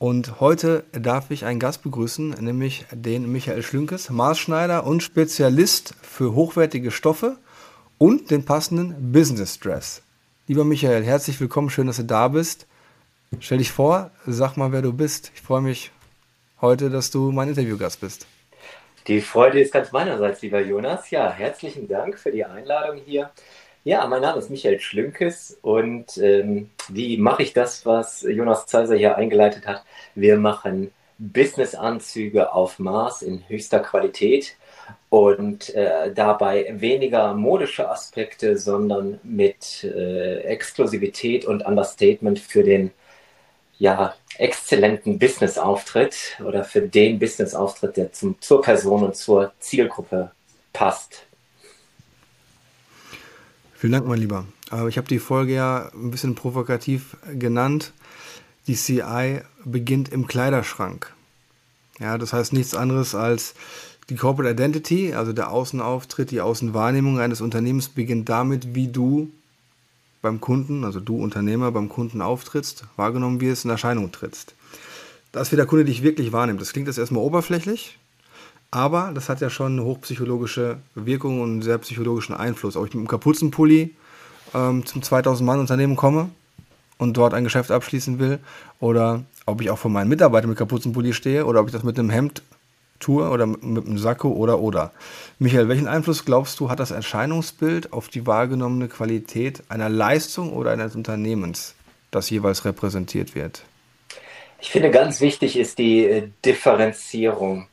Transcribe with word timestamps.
Und 0.00 0.40
heute 0.40 0.84
darf 0.92 1.30
ich 1.30 1.44
einen 1.44 1.60
Gast 1.60 1.82
begrüßen, 1.82 2.30
nämlich 2.40 2.86
den 2.90 3.30
Michael 3.30 3.62
Schlünkes, 3.62 4.08
Maßschneider 4.08 4.86
und 4.86 5.02
Spezialist 5.02 5.94
für 6.00 6.34
hochwertige 6.34 6.90
Stoffe 6.90 7.36
und 7.98 8.30
den 8.30 8.46
passenden 8.46 9.12
Business 9.12 9.58
Dress. 9.58 10.00
Lieber 10.46 10.64
Michael, 10.64 11.04
herzlich 11.04 11.38
willkommen, 11.38 11.68
schön, 11.68 11.86
dass 11.86 11.98
du 11.98 12.04
da 12.04 12.28
bist. 12.28 12.66
Stell 13.40 13.58
dich 13.58 13.72
vor, 13.72 14.10
sag 14.26 14.56
mal, 14.56 14.72
wer 14.72 14.80
du 14.80 14.94
bist. 14.94 15.32
Ich 15.34 15.42
freue 15.42 15.60
mich 15.60 15.90
heute, 16.62 16.88
dass 16.88 17.10
du 17.10 17.30
mein 17.30 17.50
Interviewgast 17.50 18.00
bist. 18.00 18.26
Die 19.06 19.20
Freude 19.20 19.60
ist 19.60 19.70
ganz 19.70 19.92
meinerseits, 19.92 20.40
lieber 20.40 20.62
Jonas. 20.62 21.10
Ja, 21.10 21.30
herzlichen 21.30 21.88
Dank 21.88 22.18
für 22.18 22.32
die 22.32 22.46
Einladung 22.46 22.96
hier. 23.04 23.30
Ja, 23.82 24.06
mein 24.06 24.20
Name 24.20 24.38
ist 24.38 24.50
Michael 24.50 24.78
Schlünkes 24.78 25.58
und 25.62 26.18
ähm, 26.18 26.68
wie 26.88 27.16
mache 27.16 27.42
ich 27.42 27.54
das, 27.54 27.86
was 27.86 28.20
Jonas 28.22 28.66
Zeiser 28.66 28.94
hier 28.94 29.16
eingeleitet 29.16 29.66
hat? 29.66 29.84
Wir 30.14 30.36
machen 30.36 30.90
Businessanzüge 31.18 32.52
auf 32.52 32.78
Maß 32.78 33.22
in 33.22 33.48
höchster 33.48 33.80
Qualität 33.80 34.56
und 35.08 35.74
äh, 35.74 36.12
dabei 36.12 36.74
weniger 36.76 37.32
modische 37.32 37.90
Aspekte, 37.90 38.58
sondern 38.58 39.18
mit 39.22 39.82
äh, 39.84 40.40
Exklusivität 40.40 41.46
und 41.46 41.64
Understatement 41.64 42.38
für 42.38 42.62
den 42.62 42.90
ja, 43.78 44.14
exzellenten 44.36 45.18
Business-Auftritt 45.18 46.38
oder 46.44 46.64
für 46.64 46.82
den 46.82 47.18
Business-Auftritt, 47.18 47.96
der 47.96 48.12
zum, 48.12 48.38
zur 48.42 48.60
Person 48.60 49.04
und 49.04 49.16
zur 49.16 49.52
Zielgruppe 49.58 50.32
passt. 50.74 51.29
Vielen 53.80 53.94
Dank, 53.94 54.06
mein 54.06 54.18
Lieber. 54.18 54.44
Ich 54.88 54.98
habe 54.98 55.08
die 55.08 55.18
Folge 55.18 55.54
ja 55.54 55.90
ein 55.94 56.10
bisschen 56.10 56.34
provokativ 56.34 57.16
genannt. 57.32 57.94
Die 58.66 58.74
CI 58.74 59.40
beginnt 59.64 60.10
im 60.10 60.26
Kleiderschrank. 60.26 61.14
Ja, 61.98 62.18
das 62.18 62.34
heißt 62.34 62.52
nichts 62.52 62.74
anderes 62.74 63.14
als 63.14 63.54
die 64.10 64.16
Corporate 64.16 64.52
Identity, 64.52 65.14
also 65.14 65.32
der 65.32 65.50
Außenauftritt, 65.50 66.30
die 66.30 66.42
Außenwahrnehmung 66.42 67.20
eines 67.20 67.40
Unternehmens 67.40 67.88
beginnt 67.88 68.28
damit, 68.28 68.74
wie 68.74 68.88
du 68.88 69.30
beim 70.20 70.42
Kunden, 70.42 70.84
also 70.84 71.00
du 71.00 71.16
Unternehmer 71.16 71.72
beim 71.72 71.88
Kunden 71.88 72.20
auftrittst, 72.20 72.84
wahrgenommen 72.96 73.40
wirst, 73.40 73.64
in 73.64 73.70
Erscheinung 73.70 74.12
trittst. 74.12 74.54
Das, 75.32 75.52
wie 75.52 75.56
der 75.56 75.64
Kunde 75.64 75.86
dich 75.86 76.02
wirklich 76.02 76.32
wahrnimmt, 76.32 76.60
das 76.60 76.74
klingt 76.74 76.88
jetzt 76.88 76.98
erstmal 76.98 77.24
oberflächlich, 77.24 77.98
aber 78.70 79.12
das 79.14 79.28
hat 79.28 79.40
ja 79.40 79.50
schon 79.50 79.72
eine 79.72 79.84
hochpsychologische 79.84 80.78
Wirkung 80.94 81.40
und 81.40 81.50
einen 81.50 81.62
sehr 81.62 81.78
psychologischen 81.78 82.34
Einfluss. 82.34 82.76
Ob 82.76 82.86
ich 82.86 82.94
mit 82.94 83.00
einem 83.00 83.08
Kapuzenpulli 83.08 83.94
ähm, 84.54 84.86
zum 84.86 85.02
2000 85.02 85.46
Mann 85.46 85.60
Unternehmen 85.60 85.96
komme 85.96 86.30
und 86.98 87.16
dort 87.16 87.34
ein 87.34 87.44
Geschäft 87.44 87.70
abschließen 87.70 88.18
will 88.18 88.38
oder 88.78 89.24
ob 89.46 89.60
ich 89.60 89.70
auch 89.70 89.78
von 89.78 89.92
meinen 89.92 90.08
Mitarbeitern 90.08 90.50
mit 90.50 90.58
Kapuzenpulli 90.58 91.12
stehe 91.12 91.46
oder 91.46 91.60
ob 91.60 91.66
ich 91.66 91.72
das 91.72 91.82
mit 91.82 91.98
einem 91.98 92.10
Hemd 92.10 92.42
tue 93.00 93.28
oder 93.28 93.46
mit, 93.46 93.62
mit 93.64 93.86
einem 93.86 93.98
Sakko 93.98 94.28
oder 94.28 94.60
oder. 94.60 94.92
Michael, 95.38 95.68
welchen 95.68 95.88
Einfluss 95.88 96.24
glaubst 96.24 96.60
du 96.60 96.70
hat 96.70 96.78
das 96.78 96.90
Erscheinungsbild 96.90 97.92
auf 97.92 98.08
die 98.08 98.26
wahrgenommene 98.26 98.88
Qualität 98.88 99.62
einer 99.68 99.88
Leistung 99.88 100.52
oder 100.52 100.70
eines 100.70 100.94
Unternehmens, 100.94 101.74
das 102.10 102.30
jeweils 102.30 102.64
repräsentiert 102.64 103.34
wird? 103.34 103.64
Ich 104.60 104.70
finde 104.70 104.90
ganz 104.90 105.22
wichtig 105.22 105.56
ist 105.56 105.78
die 105.78 106.04
äh, 106.04 106.28
Differenzierung 106.44 107.66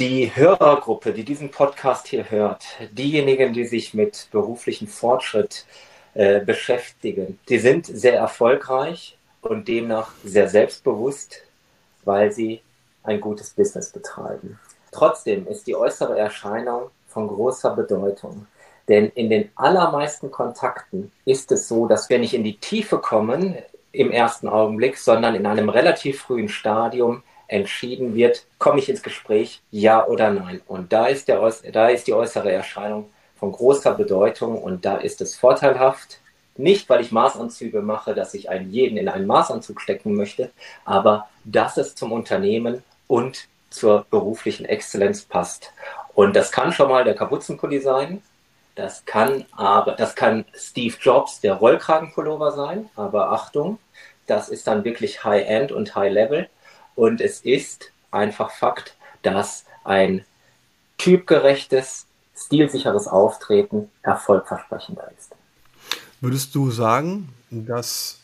die 0.00 0.34
Hörergruppe, 0.34 1.12
die 1.12 1.24
diesen 1.24 1.50
Podcast 1.50 2.08
hier 2.08 2.30
hört, 2.30 2.64
diejenigen, 2.90 3.52
die 3.52 3.64
sich 3.64 3.94
mit 3.94 4.28
beruflichem 4.32 4.88
Fortschritt 4.88 5.66
äh, 6.14 6.40
beschäftigen, 6.40 7.38
die 7.48 7.58
sind 7.58 7.86
sehr 7.86 8.16
erfolgreich 8.16 9.16
und 9.40 9.68
demnach 9.68 10.12
sehr 10.24 10.48
selbstbewusst, 10.48 11.42
weil 12.04 12.32
sie 12.32 12.60
ein 13.04 13.20
gutes 13.20 13.50
Business 13.50 13.90
betreiben. 13.90 14.58
Trotzdem 14.90 15.46
ist 15.46 15.66
die 15.66 15.76
äußere 15.76 16.18
Erscheinung 16.18 16.90
von 17.08 17.28
großer 17.28 17.74
Bedeutung. 17.74 18.46
Denn 18.88 19.08
in 19.14 19.30
den 19.30 19.50
allermeisten 19.54 20.30
Kontakten 20.30 21.12
ist 21.24 21.52
es 21.52 21.68
so, 21.68 21.86
dass 21.86 22.10
wir 22.10 22.18
nicht 22.18 22.34
in 22.34 22.44
die 22.44 22.58
Tiefe 22.58 22.98
kommen 22.98 23.56
im 23.92 24.10
ersten 24.10 24.48
Augenblick, 24.48 24.98
sondern 24.98 25.34
in 25.34 25.46
einem 25.46 25.68
relativ 25.68 26.22
frühen 26.22 26.48
Stadium 26.48 27.22
entschieden 27.48 28.14
wird, 28.14 28.46
komme 28.58 28.78
ich 28.78 28.88
ins 28.88 29.02
Gespräch, 29.02 29.60
ja 29.70 30.06
oder 30.06 30.30
nein. 30.30 30.60
Und 30.66 30.92
da 30.92 31.06
ist, 31.06 31.28
der, 31.28 31.52
da 31.72 31.88
ist 31.88 32.06
die 32.06 32.14
äußere 32.14 32.50
Erscheinung 32.50 33.10
von 33.36 33.52
großer 33.52 33.94
Bedeutung 33.94 34.60
und 34.62 34.84
da 34.84 34.96
ist 34.96 35.20
es 35.20 35.36
vorteilhaft, 35.36 36.20
nicht 36.56 36.88
weil 36.88 37.00
ich 37.00 37.12
Maßanzüge 37.12 37.82
mache, 37.82 38.14
dass 38.14 38.34
ich 38.34 38.48
einen 38.48 38.70
jeden 38.70 38.96
in 38.96 39.08
einen 39.08 39.26
Maßanzug 39.26 39.80
stecken 39.80 40.14
möchte, 40.14 40.50
aber 40.84 41.28
dass 41.44 41.76
es 41.76 41.94
zum 41.94 42.12
Unternehmen 42.12 42.82
und 43.08 43.48
zur 43.70 44.06
beruflichen 44.08 44.64
Exzellenz 44.64 45.22
passt. 45.22 45.72
Und 46.14 46.36
das 46.36 46.52
kann 46.52 46.72
schon 46.72 46.88
mal 46.88 47.04
der 47.04 47.14
Kapuzenpulli 47.14 47.80
sein, 47.80 48.22
das 48.74 49.04
kann 49.04 49.44
aber, 49.56 49.92
das 49.92 50.14
kann 50.14 50.44
Steve 50.54 50.96
Jobs, 51.00 51.40
der 51.40 51.54
Rollkragenpullover 51.54 52.52
sein, 52.52 52.88
aber 52.96 53.30
Achtung, 53.30 53.78
das 54.26 54.48
ist 54.48 54.66
dann 54.66 54.84
wirklich 54.84 55.22
High-End 55.22 55.70
und 55.70 55.94
High-Level. 55.94 56.48
Und 56.94 57.20
es 57.20 57.40
ist 57.40 57.90
einfach 58.10 58.50
Fakt, 58.50 58.96
dass 59.22 59.64
ein 59.84 60.24
typgerechtes, 60.98 62.06
stilsicheres 62.36 63.06
Auftreten 63.08 63.90
erfolgversprechender 64.02 65.10
ist. 65.18 65.32
Würdest 66.20 66.54
du 66.54 66.70
sagen, 66.70 67.28
dass, 67.50 68.20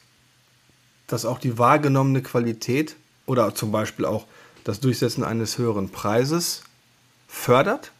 dass 1.06 1.24
auch 1.24 1.38
die 1.38 1.58
wahrgenommene 1.58 2.22
Qualität 2.22 2.96
oder 3.26 3.54
zum 3.54 3.72
Beispiel 3.72 4.04
auch 4.04 4.26
das 4.64 4.80
Durchsetzen 4.80 5.24
eines 5.24 5.58
höheren 5.58 5.90
Preises 5.90 6.62
fördert? 7.28 7.92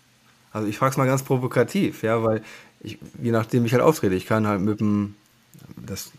Also 0.53 0.69
ich 0.69 0.78
frage 0.78 0.92
es 0.92 0.97
mal 0.97 1.06
ganz 1.06 1.22
provokativ, 1.22 2.03
ja, 2.03 2.22
weil 2.25 2.42
ich, 2.80 2.98
je 3.22 3.30
nachdem 3.30 3.64
ich 3.64 3.72
halt 3.72 3.82
auftrete, 3.82 4.14
ich 4.14 4.26
kann 4.26 4.47
halt 4.47 4.60
mit 4.60 4.80
dem, 4.80 5.14
das 5.76 6.10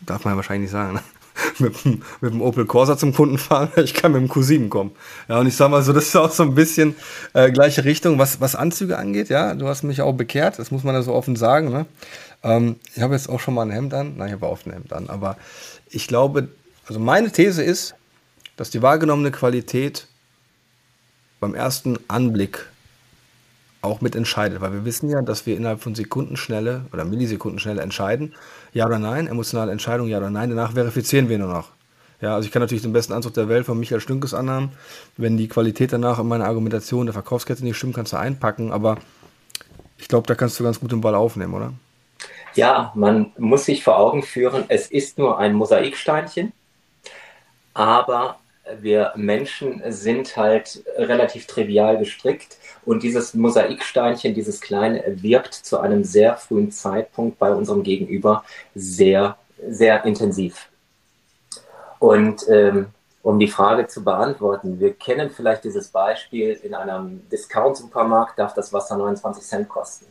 darf 0.00 0.24
man 0.24 0.36
wahrscheinlich 0.36 0.70
nicht 0.70 0.72
sagen, 0.72 0.94
ne? 0.94 1.02
mit, 1.58 1.84
dem, 1.84 2.02
mit 2.20 2.32
dem 2.32 2.42
Opel 2.42 2.66
Corsa 2.66 2.96
zum 2.96 3.12
Kunden 3.14 3.38
fahren, 3.38 3.70
ich 3.76 3.94
kann 3.94 4.12
mit 4.12 4.22
dem 4.22 4.30
Q7 4.30 4.68
kommen. 4.68 4.92
Ja, 5.28 5.38
und 5.38 5.46
ich 5.46 5.56
sag 5.56 5.70
mal 5.70 5.82
so, 5.82 5.92
das 5.92 6.06
ist 6.06 6.16
auch 6.16 6.30
so 6.30 6.42
ein 6.42 6.54
bisschen 6.54 6.94
äh, 7.32 7.50
gleiche 7.50 7.84
Richtung, 7.84 8.18
was, 8.18 8.40
was 8.40 8.54
Anzüge 8.54 8.98
angeht. 8.98 9.28
Ja, 9.28 9.54
du 9.54 9.68
hast 9.68 9.82
mich 9.82 10.02
auch 10.02 10.14
bekehrt, 10.14 10.58
das 10.58 10.70
muss 10.70 10.84
man 10.84 10.94
ja 10.94 11.02
so 11.02 11.12
offen 11.12 11.36
sagen. 11.36 11.70
Ne? 11.70 11.86
Ähm, 12.42 12.76
ich 12.94 13.02
habe 13.02 13.14
jetzt 13.14 13.28
auch 13.28 13.40
schon 13.40 13.54
mal 13.54 13.62
ein 13.62 13.70
Hemd 13.70 13.94
an. 13.94 14.16
Nein, 14.16 14.28
ich 14.28 14.34
habe 14.34 14.46
auch 14.46 14.58
ein 14.64 14.72
Hemd 14.72 14.92
an. 14.92 15.08
Aber 15.08 15.36
ich 15.88 16.06
glaube, 16.06 16.48
also 16.86 17.00
meine 17.00 17.30
These 17.30 17.62
ist, 17.62 17.94
dass 18.56 18.70
die 18.70 18.82
wahrgenommene 18.82 19.30
Qualität 19.30 20.06
beim 21.40 21.54
ersten 21.54 21.98
Anblick 22.08 22.66
auch 23.84 24.00
mit 24.00 24.16
entscheidet, 24.16 24.60
weil 24.60 24.72
wir 24.72 24.84
wissen 24.84 25.08
ja, 25.08 25.22
dass 25.22 25.46
wir 25.46 25.56
innerhalb 25.56 25.80
von 25.80 25.94
Sekundenschnelle 25.94 26.86
oder 26.92 27.04
Millisekundenschnelle 27.04 27.82
entscheiden, 27.82 28.34
ja 28.72 28.86
oder 28.86 28.98
nein, 28.98 29.26
emotionale 29.26 29.72
Entscheidung, 29.72 30.08
ja 30.08 30.18
oder 30.18 30.30
nein, 30.30 30.50
danach 30.50 30.72
verifizieren 30.72 31.28
wir 31.28 31.38
nur 31.38 31.48
noch. 31.48 31.68
Ja, 32.20 32.34
also 32.34 32.46
ich 32.46 32.52
kann 32.52 32.62
natürlich 32.62 32.82
den 32.82 32.92
besten 32.92 33.12
Anzug 33.12 33.34
der 33.34 33.48
Welt 33.48 33.66
von 33.66 33.78
Michael 33.78 34.00
Stünkes 34.00 34.32
anhaben. 34.34 34.72
Wenn 35.16 35.36
die 35.36 35.48
Qualität 35.48 35.92
danach 35.92 36.18
in 36.18 36.26
meiner 36.26 36.46
Argumentation 36.46 37.06
der 37.06 37.12
Verkaufskette 37.12 37.62
nicht 37.62 37.76
stimmt, 37.76 37.96
kannst 37.96 38.12
du 38.12 38.16
einpacken, 38.16 38.72
aber 38.72 38.96
ich 39.98 40.08
glaube, 40.08 40.26
da 40.26 40.34
kannst 40.34 40.58
du 40.58 40.64
ganz 40.64 40.80
gut 40.80 40.92
den 40.92 41.00
Ball 41.00 41.14
aufnehmen, 41.14 41.54
oder? 41.54 41.72
Ja, 42.54 42.92
man 42.94 43.32
muss 43.36 43.64
sich 43.64 43.82
vor 43.82 43.98
Augen 43.98 44.22
führen, 44.22 44.64
es 44.68 44.90
ist 44.90 45.18
nur 45.18 45.38
ein 45.38 45.54
Mosaiksteinchen, 45.54 46.52
aber 47.74 48.38
wir 48.80 49.12
Menschen 49.16 49.82
sind 49.88 50.36
halt 50.36 50.82
relativ 50.96 51.46
trivial 51.46 51.98
gestrickt 51.98 52.56
und 52.84 53.02
dieses 53.02 53.34
Mosaiksteinchen, 53.34 54.34
dieses 54.34 54.60
kleine, 54.60 55.02
wirkt 55.22 55.54
zu 55.54 55.80
einem 55.80 56.04
sehr 56.04 56.36
frühen 56.36 56.70
Zeitpunkt 56.70 57.38
bei 57.38 57.52
unserem 57.52 57.82
Gegenüber 57.82 58.44
sehr, 58.74 59.36
sehr 59.68 60.04
intensiv. 60.04 60.68
Und 61.98 62.48
ähm, 62.48 62.88
um 63.22 63.38
die 63.38 63.48
Frage 63.48 63.86
zu 63.86 64.04
beantworten, 64.04 64.78
wir 64.78 64.92
kennen 64.92 65.30
vielleicht 65.30 65.64
dieses 65.64 65.88
Beispiel, 65.88 66.52
in 66.62 66.74
einem 66.74 67.26
Discount-Supermarkt 67.30 68.38
darf 68.38 68.52
das 68.52 68.72
Wasser 68.72 68.98
29 68.98 69.42
Cent 69.42 69.68
kosten. 69.68 70.06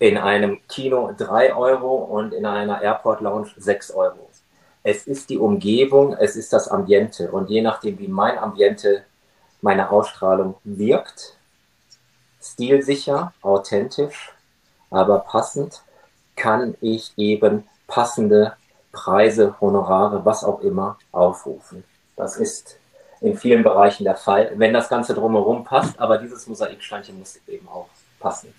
In 0.00 0.18
einem 0.18 0.58
Kino 0.68 1.14
3 1.16 1.54
Euro 1.54 1.94
und 1.94 2.34
in 2.34 2.44
einer 2.44 2.82
Airport 2.82 3.20
Lounge 3.20 3.50
6 3.56 3.92
Euro. 3.92 4.25
Es 4.88 5.04
ist 5.08 5.30
die 5.30 5.38
Umgebung, 5.38 6.12
es 6.16 6.36
ist 6.36 6.52
das 6.52 6.68
Ambiente 6.68 7.32
und 7.32 7.50
je 7.50 7.60
nachdem, 7.60 7.98
wie 7.98 8.06
mein 8.06 8.38
Ambiente, 8.38 9.02
meine 9.60 9.90
Ausstrahlung 9.90 10.54
wirkt, 10.62 11.36
stilsicher, 12.40 13.32
authentisch, 13.42 14.32
aber 14.88 15.18
passend, 15.18 15.82
kann 16.36 16.76
ich 16.80 17.12
eben 17.16 17.64
passende 17.88 18.56
Preise, 18.92 19.56
Honorare, 19.60 20.24
was 20.24 20.44
auch 20.44 20.60
immer 20.60 20.98
aufrufen. 21.10 21.82
Das 22.14 22.36
ist 22.36 22.78
in 23.20 23.36
vielen 23.36 23.64
Bereichen 23.64 24.04
der 24.04 24.16
Fall, 24.16 24.52
wenn 24.54 24.72
das 24.72 24.88
Ganze 24.88 25.14
drumherum 25.14 25.64
passt, 25.64 25.98
aber 25.98 26.18
dieses 26.18 26.46
Mosaiksteinchen 26.46 27.18
muss 27.18 27.40
eben 27.48 27.66
auch 27.66 27.88
passen. 28.20 28.54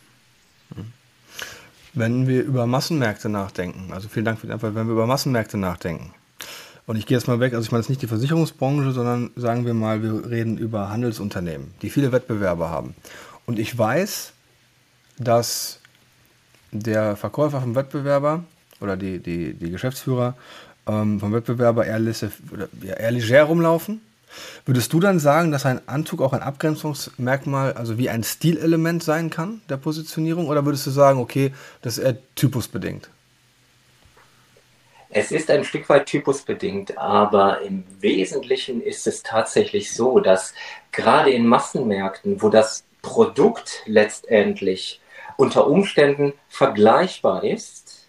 Wenn 1.98 2.28
wir 2.28 2.44
über 2.44 2.68
Massenmärkte 2.68 3.28
nachdenken, 3.28 3.92
also 3.92 4.08
vielen 4.08 4.26
Dank 4.26 4.40
für 4.40 4.46
den 4.46 4.54
Antwort, 4.54 4.76
wenn 4.76 4.86
wir 4.86 4.94
über 4.94 5.08
Massenmärkte 5.08 5.58
nachdenken, 5.58 6.14
und 6.86 6.96
ich 6.96 7.08
gehe 7.08 7.18
jetzt 7.18 7.28
mal 7.28 7.40
weg, 7.40 7.54
also 7.54 7.66
ich 7.66 7.72
meine 7.72 7.82
jetzt 7.82 7.90
nicht 7.90 8.04
die 8.04 8.08
Versicherungsbranche, 8.08 8.92
sondern 8.92 9.32
sagen 9.36 9.66
wir 9.66 9.74
mal, 9.74 10.04
wir 10.04 10.30
reden 10.30 10.60
über 10.60 10.90
Handelsunternehmen, 10.90 11.74
die 11.82 11.90
viele 11.90 12.12
Wettbewerber 12.12 12.70
haben. 12.70 12.94
Und 13.48 13.58
ich 13.58 13.76
weiß, 13.76 14.32
dass 15.18 15.80
der 16.72 17.16
Verkäufer 17.16 17.62
vom 17.62 17.74
Wettbewerber 17.74 18.44
oder 18.80 18.96
die, 18.96 19.20
die, 19.20 19.56
die 19.56 19.72
Geschäftsführer 19.72 20.36
ähm, 20.88 21.20
vom 21.20 21.34
Wettbewerber 21.34 21.86
eher, 21.86 22.00
lisse, 22.00 22.32
oder, 22.52 22.70
eher 22.84 23.12
leger 23.12 23.44
rumlaufen. 23.44 24.02
Würdest 24.66 24.92
du 24.94 25.00
dann 25.00 25.20
sagen, 25.20 25.52
dass 25.52 25.66
ein 25.66 25.88
Anzug 25.88 26.22
auch 26.22 26.34
ein 26.34 26.42
Abgrenzungsmerkmal, 26.42 27.74
also 27.74 27.98
wie 27.98 28.10
ein 28.10 28.24
Stilelement 28.24 29.04
sein 29.04 29.30
kann, 29.30 29.62
der 29.70 29.78
Positionierung? 29.78 30.48
Oder 30.48 30.66
würdest 30.66 30.86
du 30.88 30.92
sagen, 30.92 31.20
okay, 31.20 31.54
das 31.82 31.98
ist 31.98 32.04
eher 32.04 32.18
typusbedingt? 32.36 33.10
Es 35.10 35.32
ist 35.32 35.50
ein 35.50 35.64
Stück 35.64 35.88
weit 35.88 36.06
typusbedingt, 36.06 36.98
aber 36.98 37.62
im 37.62 37.86
Wesentlichen 38.02 38.82
ist 38.82 39.08
es 39.08 39.24
tatsächlich 39.24 39.94
so, 39.94 40.20
dass 40.20 40.54
gerade 40.92 41.32
in 41.32 41.48
Massenmärkten, 41.48 42.42
wo 42.42 42.50
das 42.50 42.84
Produkt 43.02 43.84
letztendlich 43.86 45.00
unter 45.38 45.68
Umständen 45.68 46.34
vergleichbar 46.50 47.44
ist, 47.44 48.08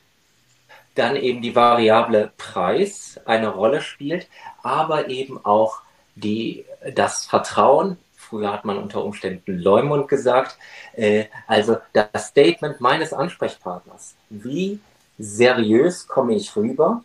dann 0.96 1.14
eben 1.14 1.40
die 1.40 1.54
Variable 1.54 2.32
Preis 2.36 3.20
eine 3.24 3.48
Rolle 3.48 3.80
spielt, 3.80 4.26
aber 4.62 5.08
eben 5.08 5.38
auch 5.44 5.82
die, 6.20 6.64
das 6.94 7.26
Vertrauen. 7.26 7.98
Früher 8.16 8.52
hat 8.52 8.64
man 8.64 8.78
unter 8.78 9.04
Umständen 9.04 9.58
Leumund 9.58 10.08
gesagt. 10.08 10.58
Äh, 10.94 11.26
also 11.46 11.78
das 11.92 12.28
Statement 12.28 12.80
meines 12.80 13.12
Ansprechpartners. 13.12 14.14
Wie 14.28 14.80
seriös 15.18 16.06
komme 16.06 16.34
ich 16.34 16.54
rüber? 16.54 17.02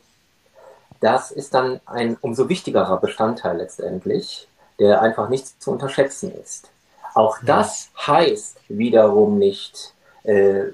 Das 0.99 1.31
ist 1.31 1.53
dann 1.53 1.81
ein 1.85 2.17
umso 2.21 2.47
wichtigerer 2.49 2.99
Bestandteil 2.99 3.57
letztendlich, 3.57 4.47
der 4.79 5.01
einfach 5.01 5.29
nicht 5.29 5.61
zu 5.61 5.71
unterschätzen 5.71 6.33
ist. 6.33 6.69
Auch 7.13 7.37
das 7.45 7.89
heißt 8.07 8.57
wiederum 8.69 9.37
nicht, 9.37 9.93
äh, 10.23 10.71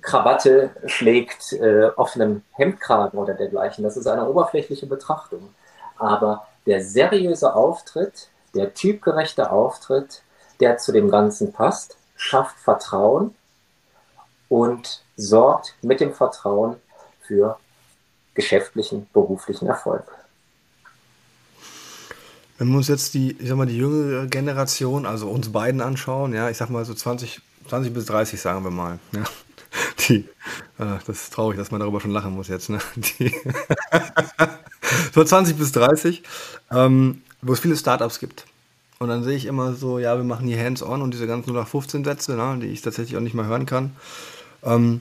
Krawatte 0.00 0.70
schlägt 0.86 1.52
äh, 1.52 1.86
offenem 1.96 2.42
Hemdkragen 2.52 3.18
oder 3.18 3.34
dergleichen. 3.34 3.84
Das 3.84 3.96
ist 3.96 4.06
eine 4.06 4.28
oberflächliche 4.28 4.86
Betrachtung. 4.86 5.54
Aber 5.98 6.46
der 6.70 6.84
seriöse 6.84 7.52
Auftritt, 7.52 8.28
der 8.54 8.74
typgerechte 8.74 9.50
Auftritt, 9.50 10.22
der 10.60 10.78
zu 10.78 10.92
dem 10.92 11.10
Ganzen 11.10 11.52
passt, 11.52 11.96
schafft 12.14 12.56
Vertrauen 12.60 13.34
und 14.48 15.02
sorgt 15.16 15.74
mit 15.82 15.98
dem 15.98 16.14
Vertrauen 16.14 16.76
für 17.26 17.58
geschäftlichen, 18.34 19.08
beruflichen 19.12 19.66
Erfolg. 19.66 20.04
Wenn 22.58 22.68
wir 22.68 22.76
uns 22.76 22.86
jetzt 22.86 23.14
die, 23.14 23.32
ich 23.32 23.48
sag 23.48 23.56
mal, 23.56 23.66
die 23.66 23.76
jüngere 23.76 24.28
Generation, 24.28 25.06
also 25.06 25.28
uns 25.28 25.50
beiden 25.50 25.80
anschauen, 25.80 26.32
ja, 26.32 26.50
ich 26.50 26.56
sag 26.56 26.70
mal 26.70 26.84
so 26.84 26.94
20, 26.94 27.40
20 27.68 27.92
bis 27.92 28.06
30, 28.06 28.40
sagen 28.40 28.62
wir 28.62 28.70
mal, 28.70 29.00
ja, 29.10 29.24
die, 30.08 30.28
äh, 30.78 30.98
das 31.04 31.08
ist 31.08 31.32
traurig, 31.32 31.58
dass 31.58 31.72
man 31.72 31.80
darüber 31.80 32.00
schon 32.00 32.12
lachen 32.12 32.32
muss 32.32 32.46
jetzt, 32.46 32.70
ne? 32.70 32.78
Die, 32.96 33.34
so 35.14 35.24
20 35.24 35.56
bis 35.56 35.72
30, 35.72 36.22
ähm, 36.70 37.22
wo 37.42 37.52
es 37.52 37.60
viele 37.60 37.76
Startups 37.76 38.18
gibt. 38.18 38.46
Und 38.98 39.08
dann 39.08 39.24
sehe 39.24 39.36
ich 39.36 39.46
immer 39.46 39.72
so, 39.72 39.98
ja, 39.98 40.16
wir 40.16 40.24
machen 40.24 40.46
hier 40.46 40.62
Hands-on 40.62 41.00
und 41.00 41.12
diese 41.12 41.26
ganzen 41.26 41.54
0 41.54 41.64
Sätze, 42.04 42.36
ne, 42.36 42.58
die 42.60 42.66
ich 42.66 42.82
tatsächlich 42.82 43.16
auch 43.16 43.22
nicht 43.22 43.34
mehr 43.34 43.46
hören 43.46 43.64
kann. 43.64 43.92
Ähm, 44.62 45.00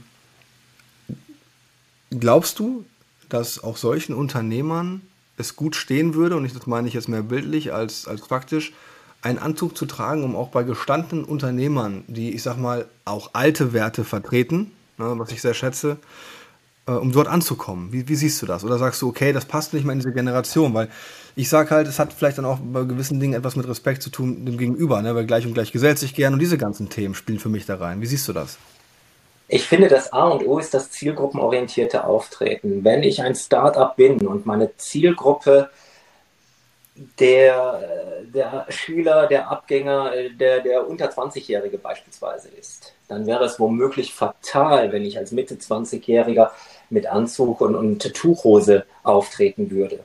glaubst 2.10 2.60
du, 2.60 2.86
dass 3.28 3.62
auch 3.62 3.78
solchen 3.78 4.16
Unternehmern 4.16 5.02
es 5.38 5.56
gut 5.56 5.76
stehen 5.76 6.16
würde, 6.16 6.38
und 6.38 6.46
ich, 6.46 6.54
das 6.54 6.66
meine 6.66 6.88
ich 6.88 6.94
jetzt 6.94 7.10
mehr 7.10 7.24
bildlich 7.24 7.74
als, 7.74 8.08
als 8.08 8.22
praktisch, 8.22 8.74
einen 9.22 9.38
Anzug 9.38 9.78
zu 9.78 9.86
tragen, 9.86 10.24
um 10.24 10.36
auch 10.36 10.48
bei 10.48 10.64
gestandenen 10.64 11.26
Unternehmern, 11.26 12.06
die, 12.08 12.34
ich 12.34 12.42
sag 12.42 12.58
mal, 12.58 12.88
auch 13.04 13.32
alte 13.34 13.74
Werte 13.74 14.06
vertreten, 14.06 14.72
ne, 14.98 15.14
was 15.18 15.32
ich 15.32 15.42
sehr 15.42 15.54
schätze, 15.54 15.98
äh, 16.90 16.94
um 16.94 17.12
dort 17.12 17.28
anzukommen. 17.28 17.94
Wie, 17.94 18.08
wie, 18.08 18.16
siehst 18.16 18.42
du 18.42 18.46
das? 18.46 18.64
Oder 18.64 18.78
sagst 18.78 19.02
du, 19.02 19.10
okay, 19.10 19.32
das 19.32 19.46
passt 19.46 19.74
nicht 19.74 19.86
mehr 19.86 19.94
in 19.94 20.00
diese 20.00 20.12
Generation? 20.12 20.74
Weil 20.74 20.90
ich 21.36 21.48
sage 21.48 21.70
halt, 21.70 21.88
es 21.88 22.00
hat 22.00 22.14
vielleicht 22.14 22.38
dann 22.40 22.46
auch 22.46 22.58
bei 22.62 22.84
gewissen 22.84 23.20
Dingen 23.20 23.34
etwas 23.34 23.56
mit 23.56 23.68
Respekt 23.68 24.02
zu 24.02 24.10
tun 24.10 24.46
dem 24.46 24.58
Gegenüber, 24.58 25.02
ne? 25.02 25.14
weil 25.14 25.26
gleich 25.26 25.46
und 25.46 25.54
gleich 25.54 25.72
gesellt 25.72 26.00
sich 26.00 26.16
gern 26.16 26.34
und 26.34 26.40
diese 26.40 26.58
ganzen 26.58 26.90
Themen 26.90 27.14
spielen 27.14 27.40
für 27.40 27.50
mich 27.50 27.66
da 27.66 27.76
rein. 27.76 28.02
Wie 28.02 28.08
siehst 28.08 28.28
du 28.28 28.34
das? 28.34 28.58
Ich 29.48 29.66
finde, 29.66 29.88
das 29.88 30.14
A 30.14 30.28
und 30.28 30.46
O 30.46 30.60
ist 30.60 30.74
das 30.74 30.92
zielgruppenorientierte 30.92 32.04
Auftreten. 32.04 32.84
Wenn 32.84 33.04
ich 33.04 33.22
ein 33.22 33.36
Startup 33.36 33.96
bin 33.96 34.26
und 34.28 34.46
meine 34.46 34.76
Zielgruppe 34.78 35.70
der, 37.20 37.82
der 38.34 38.66
Schüler, 38.70 39.28
der 39.28 39.50
Abgänger, 39.50 40.12
der, 40.40 40.60
der 40.62 40.88
unter 40.88 41.10
20-Jährige 41.10 41.78
beispielsweise 41.78 42.50
ist, 42.50 42.94
dann 43.08 43.26
wäre 43.26 43.46
es 43.46 43.60
womöglich 43.60 44.14
fatal, 44.14 44.92
wenn 44.92 45.04
ich 45.04 45.18
als 45.18 45.32
Mitte 45.32 45.56
20-Jähriger 45.56 46.50
mit 46.90 47.08
Anzug 47.08 47.62
und, 47.62 47.76
und 47.76 48.14
Tuchhose 48.14 48.86
auftreten 49.04 49.72
würde. 49.72 50.00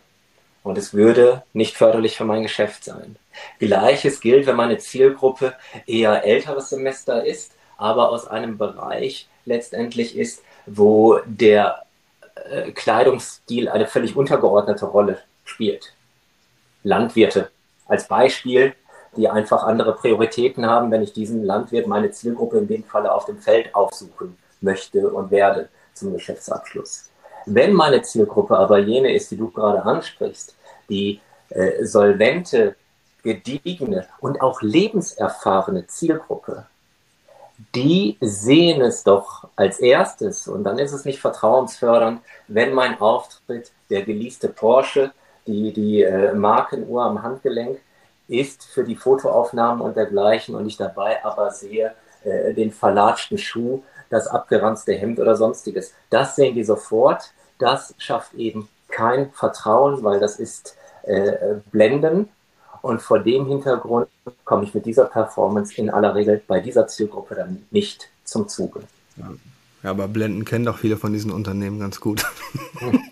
Und 0.62 0.78
es 0.78 0.94
würde 0.94 1.42
nicht 1.52 1.76
förderlich 1.76 2.16
für 2.16 2.24
mein 2.24 2.42
Geschäft 2.42 2.84
sein. 2.84 3.16
Gleiches 3.58 4.20
gilt, 4.20 4.46
wenn 4.46 4.56
meine 4.56 4.78
Zielgruppe 4.78 5.54
eher 5.86 6.24
älteres 6.24 6.70
Semester 6.70 7.24
ist, 7.24 7.52
aber 7.76 8.10
aus 8.10 8.26
einem 8.26 8.56
Bereich 8.56 9.28
letztendlich 9.44 10.16
ist, 10.16 10.42
wo 10.66 11.18
der 11.26 11.82
äh, 12.50 12.70
Kleidungsstil 12.72 13.68
eine 13.68 13.86
völlig 13.86 14.16
untergeordnete 14.16 14.86
Rolle 14.86 15.18
spielt. 15.44 15.92
Landwirte 16.82 17.50
als 17.86 18.08
Beispiel, 18.08 18.74
die 19.16 19.28
einfach 19.28 19.62
andere 19.64 19.94
Prioritäten 19.94 20.66
haben, 20.66 20.90
wenn 20.90 21.02
ich 21.02 21.12
diesen 21.12 21.44
Landwirt, 21.44 21.86
meine 21.86 22.10
Zielgruppe 22.10 22.58
in 22.58 22.68
dem 22.68 22.84
Falle 22.84 23.12
auf 23.12 23.26
dem 23.26 23.38
Feld 23.38 23.74
aufsuchen 23.74 24.36
möchte 24.60 25.10
und 25.10 25.30
werde 25.30 25.68
zum 25.94 26.12
Geschäftsabschluss. 26.12 27.10
Wenn 27.46 27.72
meine 27.72 28.02
Zielgruppe 28.02 28.56
aber 28.56 28.78
jene 28.78 29.12
ist, 29.14 29.30
die 29.30 29.36
du 29.36 29.50
gerade 29.50 29.82
ansprichst, 29.82 30.56
die 30.88 31.20
äh, 31.50 31.84
solvente, 31.84 32.76
gediegene 33.22 34.06
und 34.20 34.40
auch 34.40 34.60
lebenserfahrene 34.62 35.86
Zielgruppe, 35.86 36.66
die 37.74 38.16
sehen 38.20 38.82
es 38.82 39.04
doch 39.04 39.48
als 39.56 39.78
erstes 39.78 40.48
und 40.48 40.64
dann 40.64 40.78
ist 40.78 40.92
es 40.92 41.04
nicht 41.04 41.20
vertrauensfördernd, 41.20 42.20
wenn 42.48 42.72
mein 42.74 43.00
Auftritt, 43.00 43.72
der 43.90 44.02
geleaste 44.02 44.48
Porsche, 44.48 45.12
die, 45.46 45.72
die 45.72 46.02
äh, 46.02 46.32
Markenuhr 46.34 47.04
am 47.04 47.22
Handgelenk 47.22 47.78
ist 48.28 48.64
für 48.64 48.84
die 48.84 48.96
Fotoaufnahmen 48.96 49.82
und 49.82 49.96
dergleichen 49.96 50.54
und 50.54 50.66
ich 50.66 50.76
dabei 50.76 51.24
aber 51.24 51.50
sehe 51.50 51.94
äh, 52.24 52.54
den 52.54 52.72
verlatschten 52.72 53.38
Schuh, 53.38 53.82
das 54.14 54.28
abgeranzte 54.28 54.94
Hemd 54.94 55.18
oder 55.18 55.36
sonstiges. 55.36 55.92
Das 56.10 56.36
sehen 56.36 56.54
die 56.54 56.64
sofort. 56.64 57.32
Das 57.58 57.94
schafft 57.98 58.34
eben 58.34 58.68
kein 58.88 59.30
Vertrauen, 59.32 60.04
weil 60.04 60.20
das 60.20 60.38
ist 60.38 60.76
äh, 61.02 61.56
Blenden. 61.72 62.28
Und 62.80 63.02
vor 63.02 63.18
dem 63.18 63.46
Hintergrund 63.46 64.08
komme 64.44 64.64
ich 64.64 64.74
mit 64.74 64.86
dieser 64.86 65.06
Performance 65.06 65.74
in 65.76 65.90
aller 65.90 66.14
Regel 66.14 66.40
bei 66.46 66.60
dieser 66.60 66.86
Zielgruppe 66.86 67.34
dann 67.34 67.66
nicht 67.70 68.08
zum 68.24 68.48
Zuge. 68.48 68.80
Ja, 69.16 69.30
ja 69.82 69.90
aber 69.90 70.06
Blenden 70.06 70.44
kennen 70.44 70.64
doch 70.64 70.78
viele 70.78 70.96
von 70.96 71.12
diesen 71.12 71.30
Unternehmen 71.30 71.80
ganz 71.80 72.00
gut. 72.00 72.24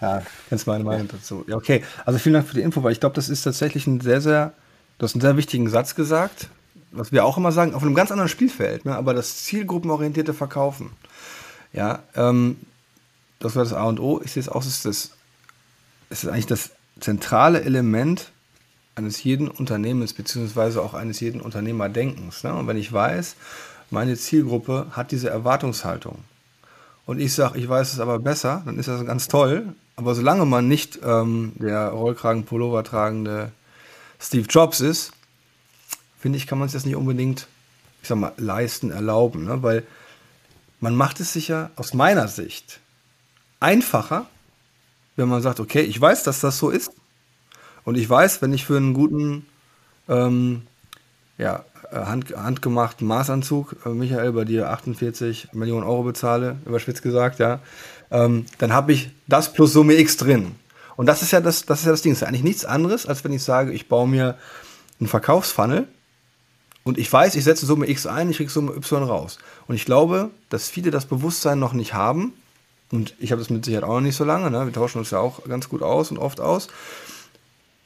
Ja, 0.00 0.22
kennst 0.50 0.66
meine 0.66 0.84
Meinung 0.84 1.08
dazu. 1.08 1.44
Ja, 1.48 1.56
okay. 1.56 1.82
Also 2.04 2.18
vielen 2.18 2.34
Dank 2.34 2.46
für 2.46 2.54
die 2.54 2.60
Info, 2.60 2.82
weil 2.82 2.92
ich 2.92 3.00
glaube, 3.00 3.14
das 3.14 3.30
ist 3.30 3.42
tatsächlich 3.42 3.86
ein 3.86 4.02
sehr, 4.02 4.20
sehr, 4.20 4.52
du 4.98 5.04
hast 5.04 5.14
einen 5.14 5.22
sehr 5.22 5.38
wichtigen 5.38 5.70
Satz 5.70 5.94
gesagt, 5.94 6.50
was 6.96 7.12
wir 7.12 7.24
auch 7.24 7.36
immer 7.36 7.52
sagen, 7.52 7.74
auf 7.74 7.82
einem 7.82 7.94
ganz 7.94 8.10
anderen 8.10 8.28
Spielfeld, 8.28 8.84
ne? 8.84 8.96
aber 8.96 9.14
das 9.14 9.44
zielgruppenorientierte 9.44 10.34
Verkaufen. 10.34 10.90
Ja, 11.72 12.02
ähm, 12.14 12.56
das 13.38 13.56
war 13.56 13.64
das 13.64 13.72
A 13.72 13.84
und 13.84 14.00
O. 14.00 14.20
Ich 14.24 14.32
sehe 14.32 14.40
es 14.40 14.48
auch, 14.48 14.62
es 14.62 14.68
ist, 14.68 14.84
das, 14.84 15.10
es 16.10 16.24
ist 16.24 16.30
eigentlich 16.30 16.46
das 16.46 16.70
zentrale 17.00 17.62
Element 17.62 18.30
eines 18.94 19.22
jeden 19.24 19.48
Unternehmens, 19.48 20.12
beziehungsweise 20.12 20.80
auch 20.80 20.94
eines 20.94 21.20
jeden 21.20 21.40
Unternehmerdenkens. 21.40 22.44
Ne? 22.44 22.54
Und 22.54 22.66
wenn 22.68 22.76
ich 22.76 22.92
weiß, 22.92 23.34
meine 23.90 24.16
Zielgruppe 24.16 24.86
hat 24.92 25.10
diese 25.10 25.30
Erwartungshaltung 25.30 26.18
und 27.06 27.20
ich 27.20 27.34
sage, 27.34 27.58
ich 27.58 27.68
weiß 27.68 27.92
es 27.92 28.00
aber 28.00 28.18
besser, 28.18 28.62
dann 28.64 28.78
ist 28.78 28.88
das 28.88 29.04
ganz 29.04 29.28
toll. 29.28 29.74
Aber 29.96 30.14
solange 30.14 30.46
man 30.46 30.66
nicht 30.68 31.00
ähm, 31.04 31.52
der 31.56 31.88
Rollkragen-Pullover 31.88 32.82
tragende 32.82 33.52
Steve 34.18 34.46
Jobs 34.48 34.80
ist, 34.80 35.12
finde 36.24 36.38
ich, 36.38 36.46
kann 36.46 36.58
man 36.58 36.64
es 36.64 36.72
das 36.72 36.86
nicht 36.86 36.96
unbedingt, 36.96 37.48
ich 38.00 38.08
sag 38.08 38.16
mal, 38.16 38.32
leisten, 38.38 38.90
erlauben. 38.90 39.44
Ne? 39.44 39.62
Weil 39.62 39.82
man 40.80 40.96
macht 40.96 41.20
es 41.20 41.34
sich 41.34 41.48
ja 41.48 41.68
aus 41.76 41.92
meiner 41.92 42.28
Sicht 42.28 42.80
einfacher, 43.60 44.24
wenn 45.16 45.28
man 45.28 45.42
sagt, 45.42 45.60
okay, 45.60 45.82
ich 45.82 46.00
weiß, 46.00 46.22
dass 46.22 46.40
das 46.40 46.56
so 46.56 46.70
ist. 46.70 46.92
Und 47.84 47.98
ich 47.98 48.08
weiß, 48.08 48.40
wenn 48.40 48.54
ich 48.54 48.64
für 48.64 48.78
einen 48.78 48.94
guten 48.94 49.44
ähm, 50.08 50.62
ja, 51.36 51.66
hand, 51.92 52.34
handgemachten 52.34 53.06
Maßanzug, 53.06 53.76
äh, 53.84 53.90
Michael, 53.90 54.32
bei 54.32 54.46
dir 54.46 54.70
48 54.70 55.52
Millionen 55.52 55.84
Euro 55.84 56.04
bezahle, 56.04 56.56
überspitzt 56.64 57.02
gesagt, 57.02 57.38
ja, 57.38 57.60
ähm, 58.10 58.46
dann 58.56 58.72
habe 58.72 58.94
ich 58.94 59.10
das 59.26 59.52
plus 59.52 59.74
Summe 59.74 59.92
X 59.98 60.16
drin. 60.16 60.54
Und 60.96 61.04
das 61.04 61.20
ist 61.20 61.32
ja 61.32 61.42
das, 61.42 61.66
das 61.66 61.80
ist 61.80 61.84
ja 61.84 61.90
das 61.90 62.00
Ding. 62.00 62.12
Das 62.12 62.16
ist 62.16 62.22
ja 62.22 62.28
eigentlich 62.28 62.44
nichts 62.44 62.64
anderes, 62.64 63.04
als 63.04 63.22
wenn 63.24 63.32
ich 63.34 63.42
sage, 63.42 63.72
ich 63.72 63.88
baue 63.90 64.08
mir 64.08 64.38
einen 64.98 65.08
Verkaufsfunnel 65.10 65.86
und 66.84 66.98
ich 66.98 67.12
weiß, 67.12 67.34
ich 67.34 67.44
setze 67.44 67.66
Summe 67.66 67.88
X 67.88 68.06
ein, 68.06 68.30
ich 68.30 68.36
kriege 68.36 68.50
Summe 68.50 68.72
Y 68.72 69.02
raus. 69.02 69.38
Und 69.66 69.74
ich 69.74 69.84
glaube, 69.84 70.30
dass 70.50 70.68
viele 70.68 70.90
das 70.90 71.06
Bewusstsein 71.06 71.58
noch 71.58 71.72
nicht 71.72 71.94
haben. 71.94 72.34
Und 72.92 73.14
ich 73.18 73.32
habe 73.32 73.40
das 73.40 73.50
mit 73.50 73.64
Sicherheit 73.64 73.84
auch 73.84 73.94
noch 73.94 74.00
nicht 74.00 74.16
so 74.16 74.24
lange. 74.24 74.50
Ne? 74.50 74.66
Wir 74.66 74.72
tauschen 74.72 74.98
uns 74.98 75.10
ja 75.10 75.18
auch 75.18 75.42
ganz 75.44 75.68
gut 75.68 75.82
aus 75.82 76.10
und 76.10 76.18
oft 76.18 76.40
aus. 76.40 76.68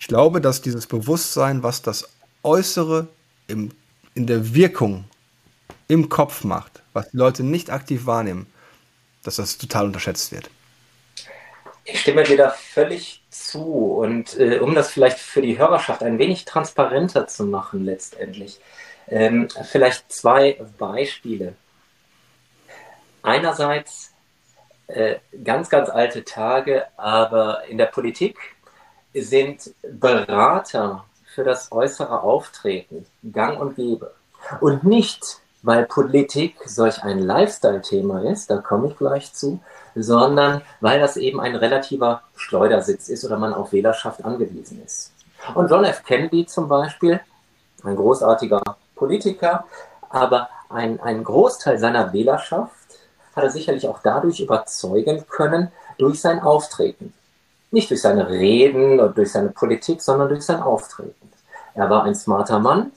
Ich 0.01 0.09
glaube, 0.09 0.41
dass 0.41 0.63
dieses 0.63 0.87
Bewusstsein, 0.87 1.63
was 1.63 1.81
das 1.83 2.09
Äußere 2.43 3.07
im 3.47 3.71
in 4.19 4.27
der 4.27 4.53
Wirkung 4.53 5.05
im 5.87 6.09
Kopf 6.09 6.43
macht, 6.43 6.83
was 6.93 7.09
die 7.11 7.17
Leute 7.17 7.45
nicht 7.45 7.71
aktiv 7.71 8.05
wahrnehmen, 8.05 8.47
dass 9.23 9.37
das 9.37 9.59
total 9.59 9.87
unterschätzt 9.87 10.33
wird. 10.33 10.51
Ich 11.85 12.01
stimme 12.01 12.25
dir 12.25 12.37
da 12.37 12.51
völlig 12.51 13.23
zu. 13.31 13.63
Und 13.63 14.37
äh, 14.39 14.59
um 14.59 14.75
das 14.75 14.91
vielleicht 14.91 15.19
für 15.19 15.41
die 15.41 15.57
Hörerschaft 15.57 16.03
ein 16.03 16.19
wenig 16.19 16.45
transparenter 16.45 17.29
zu 17.29 17.47
machen, 17.47 17.85
letztendlich, 17.85 18.59
ähm, 19.11 19.49
vielleicht 19.65 20.13
zwei 20.13 20.59
Beispiele. 20.79 21.55
Einerseits 23.23 24.13
äh, 24.87 25.17
ganz, 25.45 25.69
ganz 25.69 25.89
alte 25.89 26.25
Tage, 26.25 26.87
aber 26.97 27.65
in 27.65 27.79
der 27.79 27.87
Politik 27.87 28.39
sind 29.15 29.75
Berater 29.83 31.05
für 31.35 31.45
das 31.45 31.71
äußere 31.73 32.23
Auftreten 32.23 33.07
gang 33.33 33.61
und 33.61 33.77
gäbe. 33.77 34.15
Und 34.61 34.85
nicht, 34.85 35.41
weil 35.63 35.87
Politik 35.87 36.57
solch 36.65 37.03
ein 37.03 37.19
Lifestyle-Thema 37.19 38.23
ist, 38.23 38.51
da 38.51 38.59
komme 38.59 38.89
ich 38.89 38.97
gleich 38.97 39.33
zu, 39.33 39.61
sondern 39.95 40.63
weil 40.81 41.01
das 41.01 41.17
eben 41.17 41.41
ein 41.41 41.57
relativer 41.57 42.23
Schleudersitz 42.37 43.09
ist 43.09 43.25
oder 43.25 43.39
man 43.39 43.53
auf 43.53 43.73
Wählerschaft 43.73 44.25
angewiesen 44.25 44.83
ist. 44.85 45.13
Und 45.55 45.71
John 45.71 45.85
F. 45.85 46.05
Kennedy 46.05 46.47
zum 46.47 46.69
Beispiel, 46.69 47.21
ein 47.85 47.97
großartiger 47.97 48.63
Politiker, 48.99 49.65
aber 50.11 50.49
ein, 50.69 51.01
ein 51.01 51.25
Großteil 51.25 51.79
seiner 51.79 52.13
Wählerschaft 52.13 52.75
hat 53.35 53.45
er 53.45 53.51
sicherlich 53.51 53.87
auch 53.89 54.01
dadurch 54.03 54.41
überzeugen 54.41 55.25
können, 55.29 55.71
durch 55.97 56.21
sein 56.21 56.41
Auftreten. 56.41 57.15
Nicht 57.71 57.91
durch 57.91 58.03
seine 58.03 58.29
Reden 58.29 58.95
oder 58.99 59.11
durch 59.11 59.33
seine 59.33 59.51
Politik, 59.51 60.01
sondern 60.01 60.29
durch 60.29 60.43
sein 60.43 60.61
Auftreten. 60.61 61.31
Er 61.75 61.91
war 61.91 62.05
ein 62.05 62.15
smarter 62.15 62.59
Mann. 62.59 62.93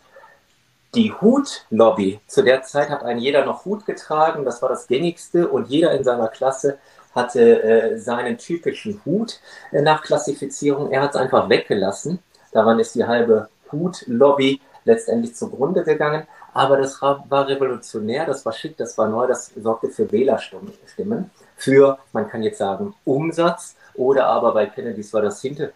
Die 0.95 1.13
Hutlobby, 1.13 2.19
zu 2.27 2.43
der 2.43 2.63
Zeit 2.63 2.89
hat 2.89 3.03
ein 3.03 3.17
jeder 3.17 3.45
noch 3.45 3.63
Hut 3.63 3.85
getragen, 3.85 4.43
das 4.43 4.61
war 4.61 4.69
das 4.69 4.87
gängigste 4.87 5.47
und 5.47 5.69
jeder 5.69 5.91
in 5.93 6.03
seiner 6.03 6.27
Klasse 6.27 6.79
hatte 7.15 7.63
äh, 7.63 7.97
seinen 7.97 8.37
typischen 8.37 9.01
Hut 9.05 9.39
äh, 9.71 9.81
nach 9.81 10.01
Klassifizierung. 10.01 10.91
Er 10.91 11.01
hat 11.01 11.11
es 11.11 11.15
einfach 11.15 11.49
weggelassen. 11.49 12.19
Daran 12.51 12.79
ist 12.79 12.95
die 12.95 13.05
halbe 13.05 13.49
Hutlobby 13.71 14.61
letztendlich 14.85 15.35
zugrunde 15.35 15.83
gegangen. 15.83 16.27
Aber 16.53 16.77
das 16.77 17.01
war, 17.01 17.47
revolutionär, 17.47 18.25
das 18.25 18.45
war 18.45 18.53
schick, 18.53 18.77
das 18.77 18.97
war 18.97 19.07
neu, 19.07 19.27
das 19.27 19.51
sorgte 19.55 19.89
für 19.89 20.11
Wählerstimmen, 20.11 21.31
für, 21.55 21.97
man 22.11 22.27
kann 22.27 22.43
jetzt 22.43 22.57
sagen, 22.57 22.93
Umsatz 23.05 23.75
oder 23.93 24.25
aber 24.27 24.53
bei 24.53 24.65
Kennedys 24.65 25.13
war 25.13 25.21
das 25.21 25.41
hinter, 25.41 25.69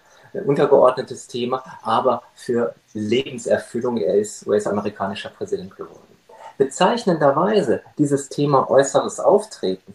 untergeordnetes 0.45 1.27
Thema, 1.27 1.63
aber 1.81 2.23
für 2.33 2.73
Lebenserfüllung. 2.93 3.97
Er 3.97 4.15
ist 4.15 4.45
US-amerikanischer 4.45 5.29
Präsident 5.29 5.75
geworden. 5.75 6.01
Bezeichnenderweise 6.57 7.81
dieses 7.97 8.29
Thema 8.29 8.69
äußeres 8.69 9.19
Auftreten 9.19 9.93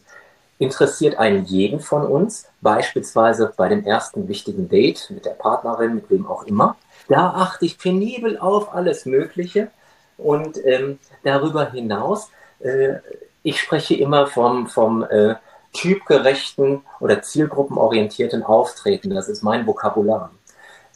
interessiert 0.59 1.19
einen 1.19 1.45
jeden 1.47 1.81
von 1.81 2.07
uns, 2.07 2.47
beispielsweise 2.61 3.53
bei 3.57 3.69
dem 3.69 3.85
ersten 3.85 4.29
wichtigen 4.29 4.69
Date 4.69 5.11
mit 5.11 5.25
der 5.25 5.31
Partnerin, 5.31 5.95
mit 5.95 6.11
wem 6.11 6.27
auch 6.27 6.45
immer. 6.45 6.77
Da 7.11 7.31
achte 7.31 7.67
ich 7.67 7.77
penibel 7.77 8.39
auf 8.39 8.73
alles 8.73 9.05
Mögliche 9.05 9.73
und 10.17 10.65
ähm, 10.65 11.01
darüber 11.25 11.69
hinaus, 11.73 12.31
äh, 12.61 12.99
ich 13.43 13.61
spreche 13.61 13.97
immer 13.97 14.29
vom, 14.29 14.69
vom 14.69 15.03
äh, 15.03 15.35
typgerechten 15.73 16.83
oder 17.01 17.21
zielgruppenorientierten 17.21 18.45
Auftreten. 18.45 19.11
Das 19.11 19.29
ist 19.29 19.43
mein 19.43 19.67
Vokabular. 19.67 20.31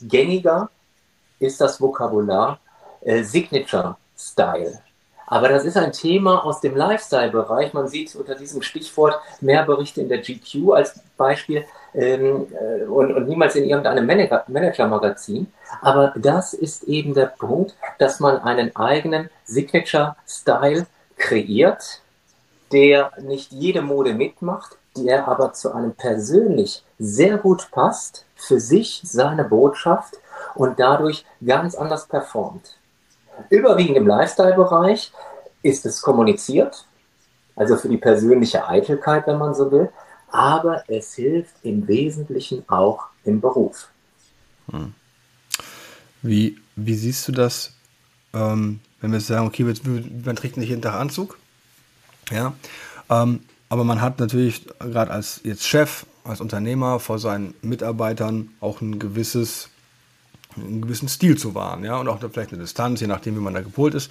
Gängiger 0.00 0.70
ist 1.40 1.60
das 1.60 1.80
Vokabular 1.80 2.60
äh, 3.00 3.24
Signature 3.24 3.96
Style. 4.16 4.80
Aber 5.26 5.48
das 5.48 5.64
ist 5.64 5.76
ein 5.76 5.92
Thema 5.92 6.44
aus 6.44 6.60
dem 6.60 6.76
Lifestyle-Bereich. 6.76 7.72
Man 7.72 7.88
sieht 7.88 8.14
unter 8.14 8.34
diesem 8.34 8.62
Stichwort 8.62 9.18
mehr 9.40 9.64
Berichte 9.64 10.00
in 10.00 10.08
der 10.08 10.18
GQ 10.18 10.72
als 10.72 11.00
Beispiel 11.16 11.64
ähm, 11.94 12.46
äh, 12.52 12.84
und, 12.84 13.14
und, 13.14 13.28
niemals 13.28 13.56
in 13.56 13.64
irgendeinem 13.64 14.06
Manager-Magazin. 14.06 15.46
Aber 15.80 16.12
das 16.16 16.54
ist 16.54 16.84
eben 16.84 17.14
der 17.14 17.26
Punkt, 17.26 17.74
dass 17.98 18.20
man 18.20 18.38
einen 18.38 18.74
eigenen 18.76 19.30
Signature-Style 19.44 20.86
kreiert, 21.16 22.00
der 22.72 23.12
nicht 23.20 23.52
jede 23.52 23.82
Mode 23.82 24.14
mitmacht, 24.14 24.76
der 24.96 25.26
aber 25.26 25.52
zu 25.52 25.72
einem 25.72 25.94
persönlich 25.94 26.84
sehr 26.98 27.38
gut 27.38 27.70
passt, 27.70 28.26
für 28.36 28.60
sich 28.60 29.00
seine 29.04 29.44
Botschaft 29.44 30.18
und 30.54 30.78
dadurch 30.78 31.24
ganz 31.44 31.74
anders 31.74 32.06
performt. 32.06 32.76
Überwiegend 33.50 33.96
im 33.96 34.06
Lifestyle-Bereich 34.06 35.12
ist 35.62 35.86
es 35.86 36.00
kommuniziert, 36.00 36.86
also 37.56 37.76
für 37.76 37.88
die 37.88 37.96
persönliche 37.96 38.66
Eitelkeit, 38.66 39.26
wenn 39.26 39.38
man 39.38 39.54
so 39.54 39.70
will, 39.70 39.90
aber 40.28 40.82
es 40.88 41.14
hilft 41.14 41.54
im 41.62 41.86
Wesentlichen 41.86 42.64
auch 42.68 43.06
im 43.24 43.40
Beruf. 43.40 43.88
Hm. 44.70 44.94
Wie, 46.22 46.58
wie 46.76 46.94
siehst 46.94 47.28
du 47.28 47.32
das, 47.32 47.72
ähm, 48.32 48.80
wenn 49.00 49.12
wir 49.12 49.20
sagen, 49.20 49.46
okay, 49.46 49.62
man 50.24 50.36
trägt 50.36 50.56
nicht 50.56 50.70
jeden 50.70 50.82
Tag 50.82 50.94
Anzug, 50.94 51.38
ja, 52.30 52.54
ähm, 53.10 53.40
aber 53.68 53.84
man 53.84 54.00
hat 54.00 54.18
natürlich 54.18 54.66
gerade 54.78 55.10
als 55.10 55.40
jetzt 55.44 55.66
Chef, 55.66 56.06
als 56.24 56.40
Unternehmer 56.40 57.00
vor 57.00 57.18
seinen 57.18 57.54
Mitarbeitern 57.60 58.50
auch 58.60 58.80
ein 58.80 58.98
gewisses, 58.98 59.68
einen 60.56 60.82
gewissen 60.82 61.08
Stil 61.08 61.36
zu 61.38 61.54
wahren, 61.54 61.84
ja, 61.84 61.96
und 61.98 62.08
auch 62.08 62.20
vielleicht 62.20 62.52
eine 62.52 62.62
Distanz, 62.62 63.00
je 63.00 63.06
nachdem, 63.06 63.36
wie 63.36 63.40
man 63.40 63.54
da 63.54 63.60
gepolt 63.60 63.94
ist. 63.94 64.10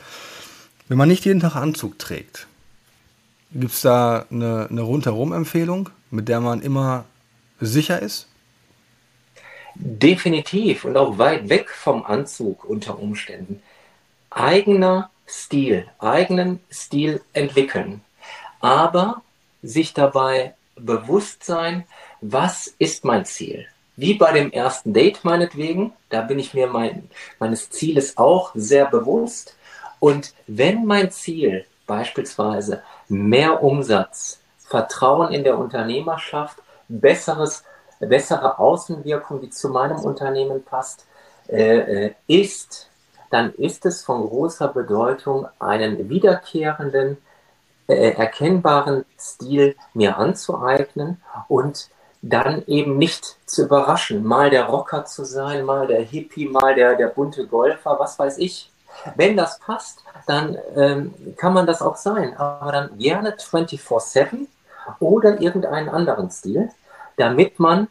Wenn 0.88 0.98
man 0.98 1.08
nicht 1.08 1.26
jeden 1.26 1.40
Tag 1.40 1.56
Anzug 1.56 1.98
trägt, 2.00 2.48
gibt 3.52 3.74
es 3.74 3.82
da 3.82 4.26
eine, 4.30 4.68
eine 4.70 4.82
Rundherum-Empfehlung, 4.82 5.90
mit 6.12 6.28
der 6.28 6.40
man 6.40 6.62
immer 6.62 7.06
sicher 7.60 8.02
ist? 8.02 8.28
Definitiv 9.76 10.86
und 10.86 10.98
auch 10.98 11.18
weit 11.18 11.50
weg 11.50 11.70
vom 11.70 12.06
Anzug 12.06 12.66
unter 12.66 13.00
Umständen. 13.00 13.62
Eigener 14.30 15.10
Stil, 15.26 15.88
eigenen 16.00 16.60
Stil 16.70 17.22
entwickeln. 17.34 18.02
Aber 18.60 19.22
sich 19.62 19.94
dabei 19.94 20.54
bewusst 20.76 21.44
sein, 21.44 21.86
was 22.22 22.68
ist 22.78 23.06
mein 23.06 23.26
Ziel? 23.26 23.68
Wie 23.96 24.16
bei 24.16 24.32
dem 24.32 24.52
ersten 24.52 24.94
Date 24.94 25.24
meinetwegen, 25.24 25.94
da 26.10 26.22
bin 26.22 26.40
ich 26.40 26.54
mir 26.54 26.68
mein, 26.68 27.10
meines 27.40 27.70
Zieles 27.70 28.18
auch 28.18 28.52
sehr 28.56 28.86
bewusst. 28.86 29.56
Und 30.00 30.34
wenn 30.48 30.86
mein 30.86 31.12
Ziel 31.12 31.66
beispielsweise 31.86 32.82
mehr 33.08 33.62
Umsatz, 33.64 34.40
Vertrauen 34.58 35.32
in 35.32 35.44
der 35.44 35.58
Unternehmerschaft, 35.58 36.58
besseres 36.88 37.64
bessere 38.06 38.60
Außenwirkung, 38.60 39.42
die 39.42 39.50
zu 39.50 39.70
meinem 39.70 40.00
Unternehmen 40.00 40.64
passt, 40.64 41.06
äh, 41.48 42.06
äh, 42.06 42.14
ist, 42.28 42.90
dann 43.30 43.54
ist 43.56 43.86
es 43.86 44.04
von 44.04 44.28
großer 44.28 44.68
Bedeutung, 44.68 45.48
einen 45.60 46.10
wiederkehrenden, 46.10 47.18
äh, 47.88 48.12
erkennbaren 48.12 49.06
Stil 49.20 49.76
mir 49.94 50.18
anzueignen 50.18 51.22
und 51.48 51.90
dann 52.24 52.64
eben 52.68 52.98
nicht 52.98 53.36
zu 53.46 53.64
überraschen, 53.64 54.24
mal 54.24 54.50
der 54.50 54.66
Rocker 54.66 55.04
zu 55.04 55.26
sein, 55.26 55.66
mal 55.66 55.88
der 55.88 56.02
Hippie, 56.02 56.48
mal 56.48 56.74
der, 56.74 56.96
der 56.96 57.08
bunte 57.08 57.46
Golfer, 57.46 58.00
was 58.00 58.18
weiß 58.18 58.38
ich. 58.38 58.72
Wenn 59.16 59.36
das 59.36 59.60
passt, 59.60 60.04
dann 60.26 60.58
ähm, 60.78 61.14
kann 61.36 61.54
man 61.54 61.68
das 61.68 61.82
auch 61.82 61.98
sein, 61.98 62.36
aber 62.38 62.72
dann 62.72 62.98
gerne 62.98 63.32
24-7 63.32 64.48
oder 65.00 65.42
irgendeinen 65.42 65.90
anderen 65.90 66.32
Stil, 66.32 66.70
damit 67.18 67.60
man, 67.60 67.90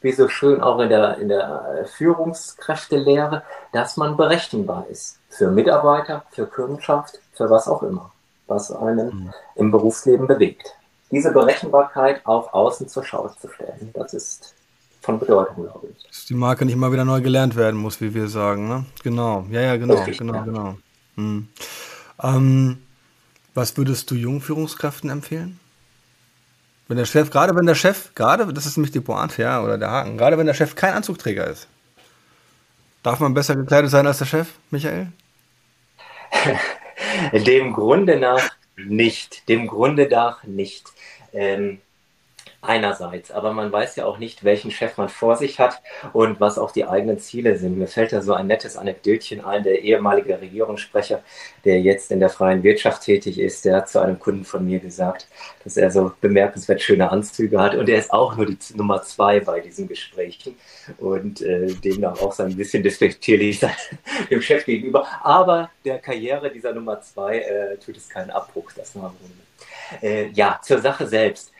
wie 0.00 0.12
so 0.12 0.28
schön 0.28 0.62
auch 0.62 0.78
in 0.78 0.88
der, 0.88 1.18
in 1.18 1.28
der 1.28 1.84
Führungskräftelehre, 1.86 3.42
dass 3.72 3.98
man 3.98 4.16
berechenbar 4.16 4.86
ist. 4.88 5.18
Für 5.28 5.50
Mitarbeiter, 5.50 6.24
für 6.30 6.46
Kundschaft, 6.46 7.20
für 7.34 7.50
was 7.50 7.68
auch 7.68 7.82
immer, 7.82 8.10
was 8.46 8.70
einen 8.70 9.06
mhm. 9.06 9.34
im 9.54 9.70
Berufsleben 9.70 10.26
bewegt 10.26 10.76
diese 11.10 11.32
Berechenbarkeit 11.32 12.24
auch 12.26 12.52
außen 12.52 12.88
zur 12.88 13.04
Schau 13.04 13.28
zu 13.28 13.48
stellen. 13.48 13.90
Das 13.94 14.14
ist 14.14 14.54
von 15.02 15.18
Bedeutung, 15.18 15.64
glaube 15.64 15.88
ich. 15.96 16.06
Dass 16.06 16.24
die 16.26 16.34
Marke 16.34 16.64
nicht 16.64 16.76
mal 16.76 16.92
wieder 16.92 17.04
neu 17.04 17.20
gelernt 17.20 17.56
werden 17.56 17.80
muss, 17.80 18.00
wie 18.00 18.14
wir 18.14 18.28
sagen. 18.28 18.68
Ne? 18.68 18.84
Genau, 19.02 19.46
ja, 19.50 19.60
ja, 19.60 19.76
genau, 19.76 19.94
Richtig, 19.94 20.18
genau, 20.18 20.34
ja. 20.34 20.42
genau. 20.42 20.78
Hm. 21.16 21.48
Ähm, 22.22 22.78
was 23.54 23.76
würdest 23.76 24.10
du 24.10 24.16
jungen 24.16 24.40
Führungskräften 24.40 25.08
empfehlen? 25.08 25.60
Wenn 26.88 26.98
der 26.98 27.06
Chef, 27.06 27.30
gerade 27.30 27.54
wenn 27.56 27.66
der 27.66 27.74
Chef, 27.74 28.14
gerade, 28.14 28.52
das 28.52 28.66
ist 28.66 28.76
nämlich 28.76 28.92
die 28.92 29.00
Pointe, 29.00 29.42
ja, 29.42 29.62
oder 29.62 29.78
der 29.78 29.90
Haken, 29.90 30.18
gerade 30.18 30.38
wenn 30.38 30.46
der 30.46 30.54
Chef 30.54 30.74
kein 30.74 30.94
Anzugträger 30.94 31.46
ist, 31.46 31.68
darf 33.02 33.18
man 33.18 33.34
besser 33.34 33.56
gekleidet 33.56 33.90
sein 33.90 34.06
als 34.06 34.18
der 34.18 34.26
Chef, 34.26 34.48
Michael? 34.70 35.12
Dem 37.32 37.72
Grunde 37.72 38.18
nach 38.18 38.55
nicht. 38.76 39.48
Dem 39.48 39.66
Grunde 39.66 40.08
nach 40.08 40.44
nicht. 40.44 40.92
Ähm, 41.32 41.80
einerseits, 42.66 43.30
aber 43.30 43.52
man 43.52 43.72
weiß 43.72 43.96
ja 43.96 44.04
auch 44.04 44.18
nicht, 44.18 44.44
welchen 44.44 44.70
Chef 44.70 44.96
man 44.96 45.08
vor 45.08 45.36
sich 45.36 45.58
hat 45.58 45.80
und 46.12 46.40
was 46.40 46.58
auch 46.58 46.70
die 46.70 46.86
eigenen 46.86 47.18
Ziele 47.18 47.56
sind. 47.56 47.78
Mir 47.78 47.86
fällt 47.86 48.12
da 48.12 48.22
so 48.22 48.34
ein 48.34 48.46
nettes 48.46 48.76
Anekdötchen 48.76 49.44
ein, 49.44 49.62
der 49.62 49.82
ehemalige 49.82 50.40
Regierungssprecher, 50.40 51.22
der 51.64 51.80
jetzt 51.80 52.10
in 52.10 52.20
der 52.20 52.28
freien 52.28 52.62
Wirtschaft 52.62 53.02
tätig 53.02 53.38
ist, 53.38 53.64
der 53.64 53.76
hat 53.76 53.88
zu 53.88 54.00
einem 54.00 54.18
Kunden 54.18 54.44
von 54.44 54.64
mir 54.64 54.78
gesagt, 54.78 55.26
dass 55.64 55.76
er 55.76 55.90
so 55.90 56.12
bemerkenswert 56.20 56.82
schöne 56.82 57.10
Anzüge 57.10 57.60
hat. 57.60 57.74
Und 57.74 57.88
er 57.88 57.98
ist 57.98 58.12
auch 58.12 58.36
nur 58.36 58.46
die 58.46 58.56
Nummer 58.74 59.02
zwei 59.02 59.40
bei 59.40 59.60
diesen 59.60 59.88
Gesprächen 59.88 60.56
und 60.98 61.40
äh, 61.42 61.66
demnach 61.66 62.20
auch 62.20 62.32
so 62.32 62.42
ein 62.42 62.56
bisschen 62.56 62.82
despektierlich 62.82 63.60
dem 64.30 64.42
Chef 64.42 64.64
gegenüber, 64.64 65.06
aber 65.22 65.70
der 65.84 65.98
Karriere 65.98 66.50
dieser 66.50 66.72
Nummer 66.72 67.00
zwei 67.00 67.38
äh, 67.38 67.76
tut 67.78 67.96
es 67.96 68.08
keinen 68.08 68.30
Abbruch, 68.30 68.72
das 68.76 68.94
war 68.96 69.14
äh, 70.02 70.28
ja, 70.28 70.60
zur 70.62 70.80
Sache 70.80 71.06
selbst 71.06 71.52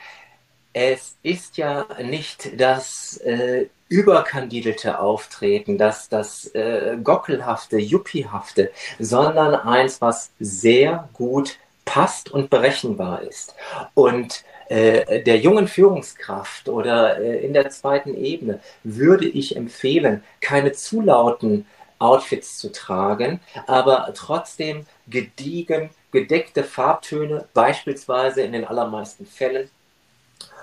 es 0.77 1.17
ist 1.23 1.57
ja 1.57 1.87
nicht 2.05 2.61
das 2.61 3.17
äh, 3.25 3.69
überkandidelte 3.89 4.99
Auftreten, 4.99 5.79
das, 5.79 6.11
das 6.11 6.49
äh, 6.55 6.99
gockelhafte, 7.03 7.79
juppihafte, 7.79 8.71
sondern 8.99 9.55
eins, 9.55 10.03
was 10.03 10.33
sehr 10.39 11.09
gut 11.15 11.57
passt 11.87 12.31
und 12.31 12.51
berechenbar 12.51 13.23
ist. 13.23 13.55
Und 13.95 14.45
äh, 14.69 15.23
der 15.23 15.39
jungen 15.39 15.67
Führungskraft 15.67 16.69
oder 16.69 17.21
äh, 17.21 17.39
in 17.39 17.55
der 17.55 17.71
zweiten 17.71 18.15
Ebene 18.15 18.61
würde 18.85 19.27
ich 19.27 19.57
empfehlen, 19.57 20.23
keine 20.43 20.73
zu 20.73 21.01
lauten 21.01 21.65
Outfits 21.99 22.59
zu 22.59 22.71
tragen, 22.71 23.41
aber 23.67 24.13
trotzdem 24.15 24.85
gediegen, 25.07 25.89
gedeckte 26.13 26.65
Farbtöne, 26.65 27.47
beispielsweise 27.55 28.43
in 28.43 28.53
den 28.53 28.67
allermeisten 28.67 29.25
Fällen 29.25 29.71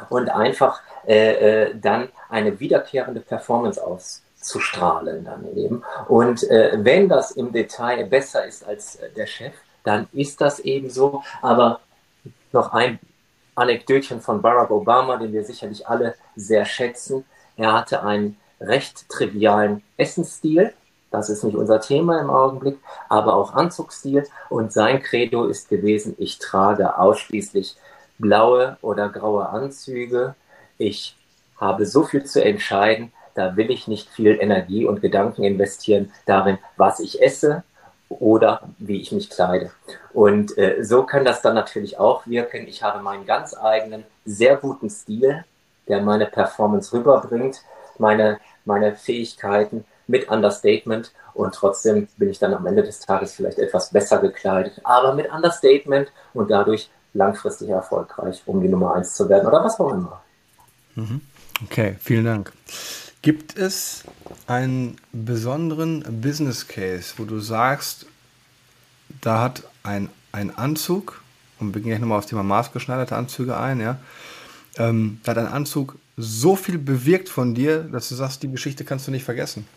und 0.10 0.30
einfach 0.30 0.82
äh, 1.08 1.64
äh, 1.64 1.76
dann 1.76 2.10
eine 2.30 2.60
wiederkehrende 2.60 3.20
Performance 3.20 3.82
auszustrahlen 3.84 5.26
dann 5.26 5.56
eben. 5.56 5.84
Und 6.08 6.44
äh, 6.50 6.78
wenn 6.78 7.10
das 7.10 7.32
im 7.32 7.52
Detail 7.52 8.06
besser 8.06 8.46
ist 8.46 8.66
als 8.66 8.96
äh, 8.96 9.10
der 9.12 9.28
Chef, 9.28 9.54
dann 9.84 10.08
ist 10.14 10.40
das 10.42 10.60
eben 10.60 10.90
so. 10.90 11.24
Aber 11.42 11.82
noch 12.52 12.74
ein 12.74 13.00
Anekdötchen 13.56 14.22
von 14.22 14.42
Barack 14.42 14.72
Obama, 14.72 15.18
den 15.18 15.34
wir 15.34 15.44
sicherlich 15.44 15.88
alle 15.88 16.16
sehr 16.36 16.66
schätzen. 16.66 17.26
Er 17.58 17.74
hatte 17.74 18.04
einen 18.04 18.38
recht 18.60 19.10
trivialen 19.10 19.84
Essensstil. 19.98 20.74
Das 21.12 21.30
ist 21.30 21.44
nicht 21.44 21.56
unser 21.56 21.80
Thema 21.80 22.20
im 22.20 22.32
Augenblick, 22.32 22.80
aber 23.10 23.36
auch 23.36 23.54
Anzugsstil. 23.54 24.26
Und 24.50 24.74
sein 24.74 25.04
Credo 25.04 25.46
ist 25.46 25.70
gewesen, 25.70 26.16
ich 26.18 26.40
trage 26.40 26.98
ausschließlich 26.98 27.76
blaue 28.18 28.78
oder 28.82 29.10
graue 29.10 29.50
Anzüge. 29.50 30.36
Ich 30.78 31.16
habe 31.60 31.86
so 31.86 32.04
viel 32.04 32.24
zu 32.26 32.44
entscheiden, 32.44 33.12
da 33.36 33.56
will 33.56 33.72
ich 33.72 33.88
nicht 33.88 34.10
viel 34.10 34.38
Energie 34.40 34.86
und 34.86 35.02
Gedanken 35.02 35.44
investieren 35.44 36.12
darin, 36.26 36.60
was 36.78 37.00
ich 37.00 37.22
esse 37.22 37.64
oder 38.10 38.62
wie 38.78 39.02
ich 39.02 39.12
mich 39.12 39.30
kleide. 39.30 39.72
Und 40.14 40.58
äh, 40.58 40.84
so 40.84 41.04
kann 41.04 41.26
das 41.26 41.42
dann 41.42 41.56
natürlich 41.56 41.98
auch 41.98 42.28
wirken. 42.28 42.68
Ich 42.68 42.84
habe 42.84 43.02
meinen 43.02 43.26
ganz 43.26 43.56
eigenen, 43.56 44.04
sehr 44.26 44.58
guten 44.58 44.90
Stil, 44.90 45.44
der 45.88 46.02
meine 46.02 46.28
Performance 46.28 46.94
rüberbringt, 46.96 47.62
meine, 47.98 48.40
meine 48.66 48.96
Fähigkeiten 48.96 49.86
mit 50.08 50.30
Understatement 50.30 51.12
und 51.34 51.56
trotzdem 51.56 52.08
bin 52.18 52.30
ich 52.30 52.40
dann 52.40 52.54
am 52.54 52.66
Ende 52.66 52.84
des 52.84 53.00
Tages 53.00 53.34
vielleicht 53.34 53.58
etwas 53.58 53.90
besser 53.90 54.20
gekleidet, 54.20 54.80
aber 54.84 55.14
mit 55.14 55.32
Understatement 55.32 56.12
und 56.34 56.52
dadurch 56.52 56.90
langfristig 57.14 57.70
erfolgreich, 57.70 58.42
um 58.46 58.62
die 58.62 58.68
Nummer 58.68 58.96
eins 58.96 59.16
zu 59.16 59.30
werden 59.30 59.48
oder 59.48 59.64
was 59.64 59.80
auch 59.80 59.92
immer. 59.92 60.22
Mhm. 60.96 61.22
Okay, 61.64 61.96
vielen 62.00 62.26
Dank. 62.26 62.52
Gibt 63.22 63.58
es 63.58 64.04
einen 64.48 64.98
besonderen 65.12 66.04
Business 66.22 66.68
Case, 66.68 67.14
wo 67.18 67.24
du 67.24 67.40
sagst, 67.40 68.06
da 69.22 69.42
hat 69.42 69.64
ein, 69.84 70.10
ein 70.32 70.56
Anzug, 70.56 71.22
und 71.60 71.74
wir 71.74 71.82
gehen 71.82 71.92
gleich 71.92 72.02
nochmal 72.02 72.18
auf 72.18 72.26
das 72.26 72.32
Thema 72.32 72.44
maßgeschneiderte 72.44 73.16
Anzüge 73.16 73.56
ein, 73.56 73.80
ja, 73.80 73.98
ähm, 74.78 75.20
da 75.24 75.32
hat 75.32 75.38
ein 75.38 75.48
Anzug 75.48 75.98
so 76.18 76.56
viel 76.56 76.78
bewirkt 76.78 77.30
von 77.30 77.56
dir, 77.56 77.80
dass 77.80 78.10
du 78.10 78.16
sagst, 78.16 78.44
die 78.44 78.52
Geschichte 78.52 78.84
kannst 78.84 79.08
du 79.08 79.12
nicht 79.12 79.24
vergessen? 79.24 79.68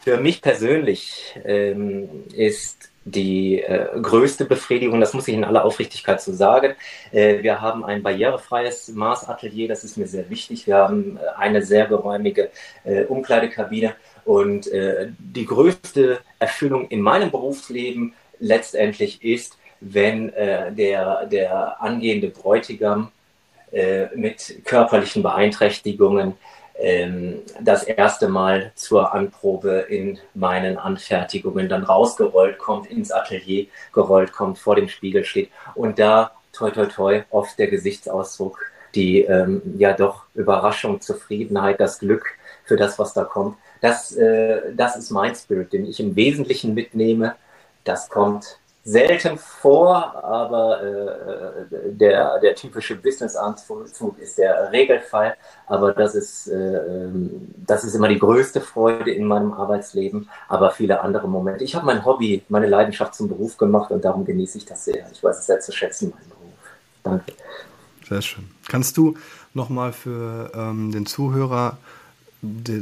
Für 0.00 0.18
mich 0.18 0.40
persönlich 0.40 1.38
ähm, 1.44 2.08
ist 2.32 2.89
die 3.04 3.60
äh, 3.62 3.88
größte 4.00 4.44
Befriedigung, 4.44 5.00
das 5.00 5.14
muss 5.14 5.26
ich 5.26 5.34
in 5.34 5.44
aller 5.44 5.64
Aufrichtigkeit 5.64 6.20
so 6.20 6.32
sagen. 6.32 6.74
Äh, 7.12 7.42
wir 7.42 7.60
haben 7.60 7.84
ein 7.84 8.02
barrierefreies 8.02 8.88
Maßatelier, 8.88 9.68
das 9.68 9.84
ist 9.84 9.96
mir 9.96 10.06
sehr 10.06 10.28
wichtig. 10.28 10.66
Wir 10.66 10.76
haben 10.76 11.16
äh, 11.16 11.20
eine 11.38 11.62
sehr 11.62 11.86
geräumige 11.86 12.50
äh, 12.84 13.04
Umkleidekabine 13.04 13.94
und 14.24 14.66
äh, 14.68 15.08
die 15.18 15.46
größte 15.46 16.20
Erfüllung 16.38 16.88
in 16.88 17.00
meinem 17.00 17.30
Berufsleben 17.30 18.12
letztendlich 18.38 19.24
ist, 19.24 19.56
wenn 19.80 20.28
äh, 20.34 20.70
der, 20.72 21.26
der 21.26 21.80
angehende 21.80 22.28
Bräutigam 22.28 23.10
mit 24.16 24.64
körperlichen 24.64 25.22
Beeinträchtigungen 25.22 26.34
das 27.60 27.84
erste 27.84 28.28
Mal 28.28 28.72
zur 28.74 29.12
Anprobe 29.12 29.86
in 29.88 30.18
meinen 30.34 30.78
Anfertigungen 30.78 31.68
dann 31.68 31.84
rausgerollt 31.84 32.58
kommt, 32.58 32.90
ins 32.90 33.10
Atelier 33.12 33.66
gerollt 33.92 34.32
kommt, 34.32 34.58
vor 34.58 34.76
dem 34.76 34.88
Spiegel 34.88 35.24
steht 35.24 35.50
und 35.74 35.98
da, 35.98 36.32
toi, 36.52 36.70
toi, 36.70 36.86
toi, 36.86 37.22
oft 37.30 37.58
der 37.58 37.66
Gesichtsausdruck, 37.66 38.58
die 38.94 39.22
ähm, 39.22 39.62
ja 39.78 39.92
doch 39.92 40.24
Überraschung, 40.34 41.00
Zufriedenheit, 41.00 41.80
das 41.80 41.98
Glück 41.98 42.24
für 42.64 42.76
das, 42.76 42.98
was 42.98 43.12
da 43.12 43.24
kommt. 43.24 43.56
Das, 43.80 44.16
äh, 44.16 44.72
das 44.74 44.96
ist 44.96 45.10
mein 45.10 45.34
Spirit, 45.34 45.72
den 45.72 45.86
ich 45.86 46.00
im 46.00 46.16
Wesentlichen 46.16 46.74
mitnehme. 46.74 47.36
Das 47.84 48.08
kommt 48.08 48.59
selten 48.82 49.36
vor, 49.36 50.24
aber 50.24 50.82
äh, 50.82 51.90
der, 51.90 52.40
der 52.40 52.54
typische 52.54 52.96
Business-Anzug 52.96 54.18
ist 54.18 54.38
der 54.38 54.72
Regelfall. 54.72 55.36
Aber 55.66 55.92
das 55.92 56.14
ist, 56.14 56.48
äh, 56.48 56.80
das 57.66 57.84
ist 57.84 57.94
immer 57.94 58.08
die 58.08 58.18
größte 58.18 58.60
Freude 58.60 59.10
in 59.10 59.26
meinem 59.26 59.52
Arbeitsleben, 59.52 60.28
aber 60.48 60.70
viele 60.70 61.00
andere 61.00 61.28
Momente. 61.28 61.62
Ich 61.62 61.74
habe 61.74 61.86
mein 61.86 62.04
Hobby, 62.04 62.42
meine 62.48 62.66
Leidenschaft 62.66 63.14
zum 63.14 63.28
Beruf 63.28 63.58
gemacht 63.58 63.90
und 63.90 64.04
darum 64.04 64.24
genieße 64.24 64.58
ich 64.58 64.64
das 64.64 64.84
sehr. 64.84 65.06
Ich 65.12 65.22
weiß 65.22 65.38
es 65.38 65.46
sehr 65.46 65.60
zu 65.60 65.72
schätzen, 65.72 66.10
meinen 66.10 66.28
Beruf. 66.30 66.40
Danke. 67.02 67.32
Sehr 68.08 68.22
schön. 68.22 68.50
Kannst 68.68 68.96
du 68.96 69.14
nochmal 69.52 69.92
für 69.92 70.50
ähm, 70.54 70.90
den 70.90 71.06
Zuhörer 71.06 71.76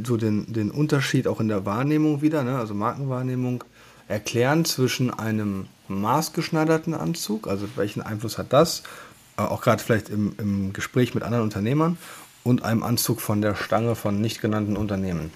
so 0.05 0.17
den, 0.17 0.53
den 0.53 0.71
Unterschied 0.71 1.27
auch 1.27 1.41
in 1.41 1.49
der 1.49 1.67
Wahrnehmung 1.67 2.23
wieder, 2.23 2.45
ne? 2.45 2.59
also 2.59 2.75
Markenwahrnehmung, 2.75 3.65
erklären 4.07 4.65
zwischen 4.65 5.13
einem 5.13 5.67
maßgeschneiderten 5.89 6.95
Anzug, 6.95 7.49
also 7.49 7.67
welchen 7.77 8.03
Einfluss 8.03 8.39
hat 8.39 8.53
das, 8.53 8.83
äh, 9.37 9.43
auch 9.43 9.61
gerade 9.61 9.83
vielleicht 9.83 10.09
im, 10.09 10.35
im 10.39 10.73
Gespräch 10.73 11.15
mit 11.15 11.25
anderen 11.25 11.45
Unternehmern, 11.45 11.99
und 12.45 12.65
einem 12.65 12.83
Anzug 12.83 13.21
von 13.21 13.43
der 13.43 13.55
Stange 13.55 13.95
von 13.95 14.21
nicht 14.21 14.41
genannten 14.41 14.77
Unternehmen? 14.77 15.31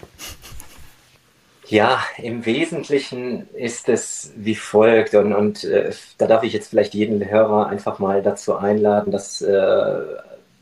Ja, 1.66 2.02
im 2.18 2.44
Wesentlichen 2.44 3.48
ist 3.54 3.88
es 3.88 4.32
wie 4.36 4.54
folgt 4.54 5.14
und, 5.14 5.32
und 5.32 5.64
äh, 5.64 5.92
da 6.18 6.26
darf 6.26 6.42
ich 6.42 6.52
jetzt 6.52 6.70
vielleicht 6.70 6.94
jeden 6.94 7.28
Hörer 7.28 7.68
einfach 7.68 7.98
mal 7.98 8.22
dazu 8.22 8.56
einladen, 8.56 9.12
das 9.12 9.42
äh, 9.42 10.00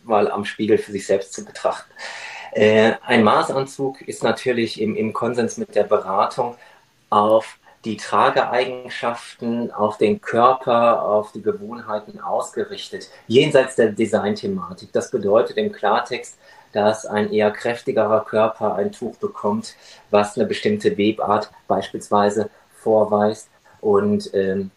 mal 0.04 0.30
am 0.30 0.44
Spiegel 0.44 0.78
für 0.78 0.92
sich 0.92 1.06
selbst 1.06 1.32
zu 1.32 1.44
betrachten. 1.44 1.90
Äh, 2.52 2.92
ein 3.04 3.22
Maßanzug 3.22 4.02
ist 4.02 4.22
natürlich 4.22 4.80
im, 4.80 4.96
im 4.96 5.12
Konsens 5.12 5.56
mit 5.56 5.74
der 5.74 5.84
Beratung 5.84 6.56
auf 7.08 7.58
die 7.84 7.96
Trageeigenschaften, 7.96 9.72
auf 9.72 9.96
den 9.96 10.20
Körper, 10.20 11.02
auf 11.02 11.32
die 11.32 11.42
Gewohnheiten 11.42 12.20
ausgerichtet, 12.20 13.08
jenseits 13.26 13.76
der 13.76 13.92
Designthematik. 13.92 14.92
Das 14.92 15.10
bedeutet 15.10 15.56
im 15.56 15.72
Klartext, 15.72 16.36
dass 16.72 17.06
ein 17.06 17.32
eher 17.32 17.50
kräftigerer 17.50 18.24
Körper 18.24 18.74
ein 18.74 18.92
Tuch 18.92 19.16
bekommt, 19.16 19.74
was 20.10 20.36
eine 20.36 20.46
bestimmte 20.46 20.96
Webart 20.96 21.50
beispielsweise 21.66 22.50
vorweist 22.74 23.48
und, 23.80 24.32
ähm, 24.34 24.70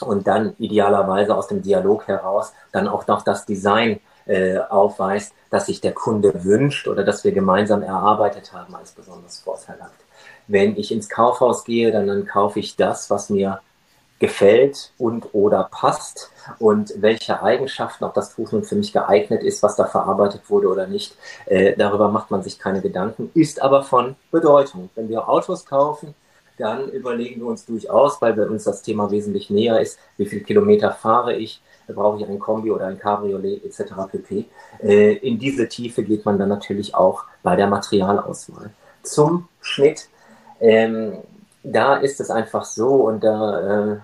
und 0.00 0.26
dann 0.26 0.54
idealerweise 0.58 1.36
aus 1.36 1.48
dem 1.48 1.62
Dialog 1.62 2.06
heraus 2.06 2.52
dann 2.72 2.88
auch 2.88 3.06
noch 3.06 3.22
das 3.22 3.44
Design 3.44 4.00
äh, 4.26 4.58
aufweist, 4.58 5.32
das 5.50 5.66
sich 5.66 5.80
der 5.80 5.92
Kunde 5.92 6.44
wünscht 6.44 6.88
oder 6.88 7.04
das 7.04 7.24
wir 7.24 7.32
gemeinsam 7.32 7.82
erarbeitet 7.82 8.52
haben 8.52 8.74
als 8.74 8.92
besonders 8.92 9.40
vorteilhaft. 9.40 10.05
Wenn 10.48 10.76
ich 10.76 10.92
ins 10.92 11.08
Kaufhaus 11.08 11.64
gehe, 11.64 11.90
dann, 11.90 12.06
dann 12.06 12.26
kaufe 12.26 12.60
ich 12.60 12.76
das, 12.76 13.10
was 13.10 13.30
mir 13.30 13.60
gefällt 14.18 14.92
und 14.98 15.34
oder 15.34 15.68
passt 15.70 16.30
und 16.58 16.94
welche 17.02 17.42
Eigenschaften, 17.42 18.04
ob 18.04 18.14
das 18.14 18.34
Tuch 18.34 18.52
nun 18.52 18.64
für 18.64 18.76
mich 18.76 18.92
geeignet 18.92 19.42
ist, 19.42 19.62
was 19.62 19.76
da 19.76 19.84
verarbeitet 19.84 20.48
wurde 20.48 20.68
oder 20.68 20.86
nicht, 20.86 21.16
äh, 21.46 21.76
darüber 21.76 22.08
macht 22.08 22.30
man 22.30 22.42
sich 22.42 22.58
keine 22.58 22.80
Gedanken, 22.80 23.30
ist 23.34 23.60
aber 23.60 23.82
von 23.82 24.16
Bedeutung. 24.30 24.88
Wenn 24.94 25.08
wir 25.08 25.28
Autos 25.28 25.66
kaufen, 25.66 26.14
dann 26.58 26.88
überlegen 26.88 27.42
wir 27.42 27.48
uns 27.48 27.66
durchaus, 27.66 28.20
weil 28.22 28.32
bei 28.32 28.46
uns 28.46 28.64
das 28.64 28.80
Thema 28.80 29.10
wesentlich 29.10 29.50
näher 29.50 29.80
ist, 29.80 29.98
wie 30.16 30.24
viele 30.24 30.42
Kilometer 30.42 30.92
fahre 30.92 31.34
ich, 31.34 31.60
brauche 31.86 32.18
ich 32.18 32.28
ein 32.28 32.38
Kombi 32.38 32.70
oder 32.70 32.86
ein 32.86 32.98
Cabriolet 32.98 33.64
etc. 33.64 33.92
pp. 34.10 34.46
Äh, 34.82 35.12
in 35.16 35.38
diese 35.38 35.68
Tiefe 35.68 36.02
geht 36.02 36.24
man 36.24 36.38
dann 36.38 36.48
natürlich 36.48 36.94
auch 36.94 37.24
bei 37.42 37.54
der 37.54 37.66
Materialauswahl. 37.66 38.70
Zum 39.02 39.48
Schnitt 39.60 40.08
ähm, 40.60 41.18
da 41.62 41.96
ist 41.96 42.20
es 42.20 42.30
einfach 42.30 42.64
so 42.64 43.06
und 43.06 43.24
da, 43.24 43.92
äh, 43.92 43.96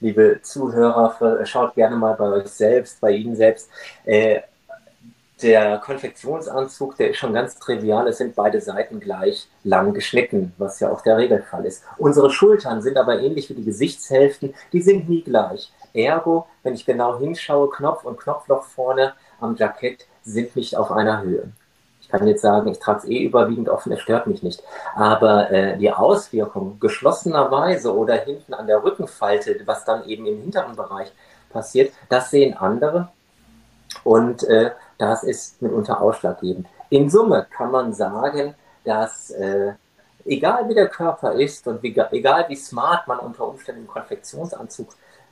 liebe 0.00 0.40
Zuhörer, 0.42 1.44
schaut 1.46 1.74
gerne 1.74 1.96
mal 1.96 2.14
bei 2.14 2.28
euch 2.28 2.48
selbst, 2.48 3.00
bei 3.00 3.12
Ihnen 3.12 3.36
selbst. 3.36 3.70
Äh, 4.04 4.40
der 5.42 5.78
Konfektionsanzug, 5.78 6.96
der 6.96 7.10
ist 7.10 7.18
schon 7.18 7.34
ganz 7.34 7.58
trivial. 7.58 8.08
Es 8.08 8.18
sind 8.18 8.34
beide 8.34 8.60
Seiten 8.60 9.00
gleich 9.00 9.48
lang 9.64 9.92
geschnitten, 9.92 10.54
was 10.56 10.80
ja 10.80 10.90
auch 10.90 11.02
der 11.02 11.18
Regelfall 11.18 11.66
ist. 11.66 11.84
Unsere 11.98 12.30
Schultern 12.30 12.80
sind 12.80 12.96
aber 12.96 13.20
ähnlich 13.20 13.50
wie 13.50 13.54
die 13.54 13.64
Gesichtshälften, 13.64 14.54
die 14.72 14.80
sind 14.80 15.08
nie 15.08 15.22
gleich. 15.22 15.70
Ergo, 15.92 16.46
wenn 16.62 16.74
ich 16.74 16.86
genau 16.86 17.18
hinschaue, 17.18 17.70
Knopf 17.70 18.04
und 18.04 18.18
Knopfloch 18.18 18.64
vorne 18.64 19.12
am 19.40 19.56
Jackett 19.56 20.06
sind 20.24 20.56
nicht 20.56 20.76
auf 20.76 20.90
einer 20.90 21.22
Höhe. 21.22 21.50
Ich 22.06 22.12
kann 22.12 22.28
jetzt 22.28 22.42
sagen, 22.42 22.70
ich 22.70 22.78
trage 22.78 23.00
es 23.00 23.04
eh 23.06 23.24
überwiegend 23.24 23.68
offen, 23.68 23.90
es 23.90 24.00
stört 24.00 24.28
mich 24.28 24.40
nicht. 24.40 24.62
Aber 24.94 25.50
äh, 25.50 25.76
die 25.76 25.90
Auswirkung 25.90 26.78
geschlossenerweise 26.78 27.92
oder 27.92 28.14
hinten 28.14 28.54
an 28.54 28.68
der 28.68 28.84
Rückenfalte, 28.84 29.60
was 29.64 29.84
dann 29.84 30.04
eben 30.04 30.24
im 30.24 30.40
hinteren 30.40 30.76
Bereich 30.76 31.12
passiert, 31.50 31.92
das 32.08 32.30
sehen 32.30 32.56
andere. 32.56 33.08
Und 34.04 34.44
äh, 34.44 34.70
das 34.98 35.24
ist 35.24 35.60
mitunter 35.60 36.00
ausschlaggebend. 36.00 36.68
In 36.90 37.10
Summe 37.10 37.44
kann 37.50 37.72
man 37.72 37.92
sagen, 37.92 38.54
dass 38.84 39.30
äh, 39.32 39.72
egal 40.24 40.68
wie 40.68 40.74
der 40.74 40.86
Körper 40.86 41.32
ist 41.32 41.66
und 41.66 41.82
wie, 41.82 41.96
egal 42.12 42.44
wie 42.48 42.54
smart 42.54 43.08
man 43.08 43.18
unter 43.18 43.48
Umständen 43.48 43.80
im 43.80 43.88
Konfektionsanzug 43.88 44.90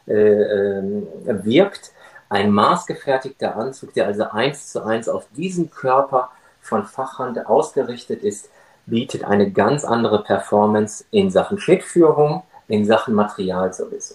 äh, 0.09 0.13
äh, 0.13 1.03
wirkt, 1.45 1.93
ein 2.29 2.51
maßgefertigter 2.51 3.55
Anzug, 3.55 3.95
der 3.95 4.07
also 4.07 4.25
eins 4.25 4.73
zu 4.73 4.83
eins 4.83 5.09
auf 5.09 5.29
diesen 5.37 5.71
Körper 5.71 6.33
von 6.65 6.87
Fachhand 6.87 7.47
ausgerichtet 7.47 8.23
ist, 8.23 8.49
bietet 8.87 9.25
eine 9.25 9.53
ganz 9.53 9.85
andere 9.85 10.23
Performance 10.23 11.05
in 11.11 11.31
Sachen 11.31 11.59
Schnittführung, 11.59 12.43
in 12.69 12.87
Sachen 12.87 13.15
Material 13.15 13.73
sowieso. 13.73 14.15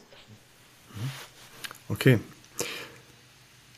Okay. 1.88 2.20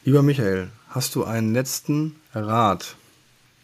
Lieber 0.03 0.23
Michael, 0.23 0.69
hast 0.89 1.15
du 1.15 1.25
einen 1.25 1.53
letzten 1.53 2.15
Rat, 2.34 2.95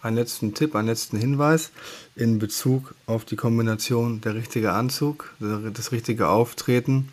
einen 0.02 0.18
letzten 0.18 0.54
Tipp, 0.54 0.76
einen 0.76 0.88
letzten 0.88 1.18
Hinweis 1.18 1.72
in 2.16 2.38
Bezug 2.38 2.94
auf 3.06 3.26
die 3.26 3.38
Kombination 3.38 4.22
der 4.22 4.36
richtige 4.36 4.74
Anzug, 4.74 5.34
das 5.40 5.92
richtige 5.92 6.28
Auftreten 6.28 7.12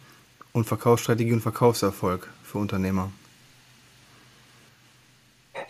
und 0.52 0.64
Verkaufsstrategie 0.66 1.32
und 1.32 1.40
Verkaufserfolg 1.40 2.28
für 2.42 2.58
Unternehmer? 2.58 3.10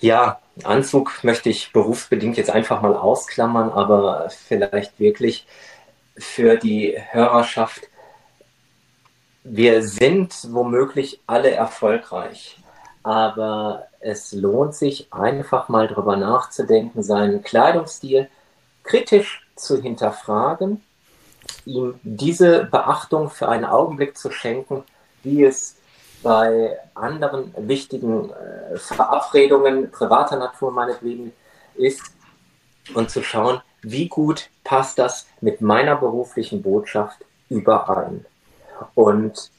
Ja, 0.04 0.38
Anzug 0.64 1.24
möchte 1.24 1.48
ich 1.48 1.72
berufsbedingt 1.72 2.36
jetzt 2.36 2.50
einfach 2.50 2.82
mal 2.82 2.94
ausklammern, 2.94 3.70
aber 3.70 4.28
vielleicht 4.28 5.00
wirklich 5.00 5.46
für 6.18 6.56
die 6.58 6.94
Hörerschaft. 7.12 7.88
Wir 9.44 9.82
sind 9.82 10.34
womöglich 10.52 11.22
alle 11.26 11.52
erfolgreich, 11.52 12.58
aber 13.02 13.86
es 14.00 14.32
lohnt 14.32 14.74
sich 14.74 15.10
einfach 15.10 15.70
mal 15.70 15.88
drüber 15.88 16.18
nachzudenken, 16.18 17.02
seinen 17.02 17.42
Kleidungsstil 17.42 18.28
kritisch 18.82 19.48
zu 19.56 19.80
hinterfragen, 19.80 20.82
ihm 21.64 21.98
diese 22.02 22.64
Beachtung 22.64 23.30
für 23.30 23.48
einen 23.48 23.64
Augenblick 23.64 24.18
zu 24.18 24.30
schenken, 24.30 24.84
wie 25.22 25.44
es 25.44 25.76
bei 26.24 26.76
anderen 26.94 27.54
wichtigen 27.56 28.30
äh, 28.30 28.76
Verabredungen 28.76 29.92
privater 29.92 30.36
Natur 30.36 30.72
meinetwegen 30.72 31.32
ist 31.76 32.02
und 32.94 33.10
zu 33.10 33.22
schauen, 33.22 33.60
wie 33.82 34.08
gut 34.08 34.48
passt 34.64 34.98
das 34.98 35.26
mit 35.40 35.60
meiner 35.60 35.94
beruflichen 35.96 36.62
Botschaft 36.62 37.18
überein. 37.48 38.24
Und 38.94 39.50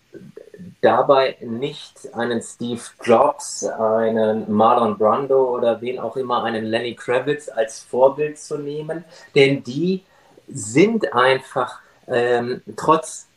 dabei 0.82 1.38
nicht 1.42 2.14
einen 2.14 2.42
Steve 2.42 2.82
Jobs, 3.04 3.66
einen 3.66 4.52
Marlon 4.52 4.98
Brando 4.98 5.56
oder 5.56 5.80
wen 5.82 6.00
auch 6.00 6.18
immer, 6.18 6.44
einen 6.44 6.66
Lenny 6.66 6.96
Kravitz 6.96 7.50
als 7.50 7.80
Vorbild 7.84 8.40
zu 8.40 8.58
nehmen, 8.58 9.06
denn 9.36 9.64
die 9.64 10.04
sind 10.48 11.14
einfach 11.14 11.80
ähm, 12.08 12.62
trotz 12.76 13.28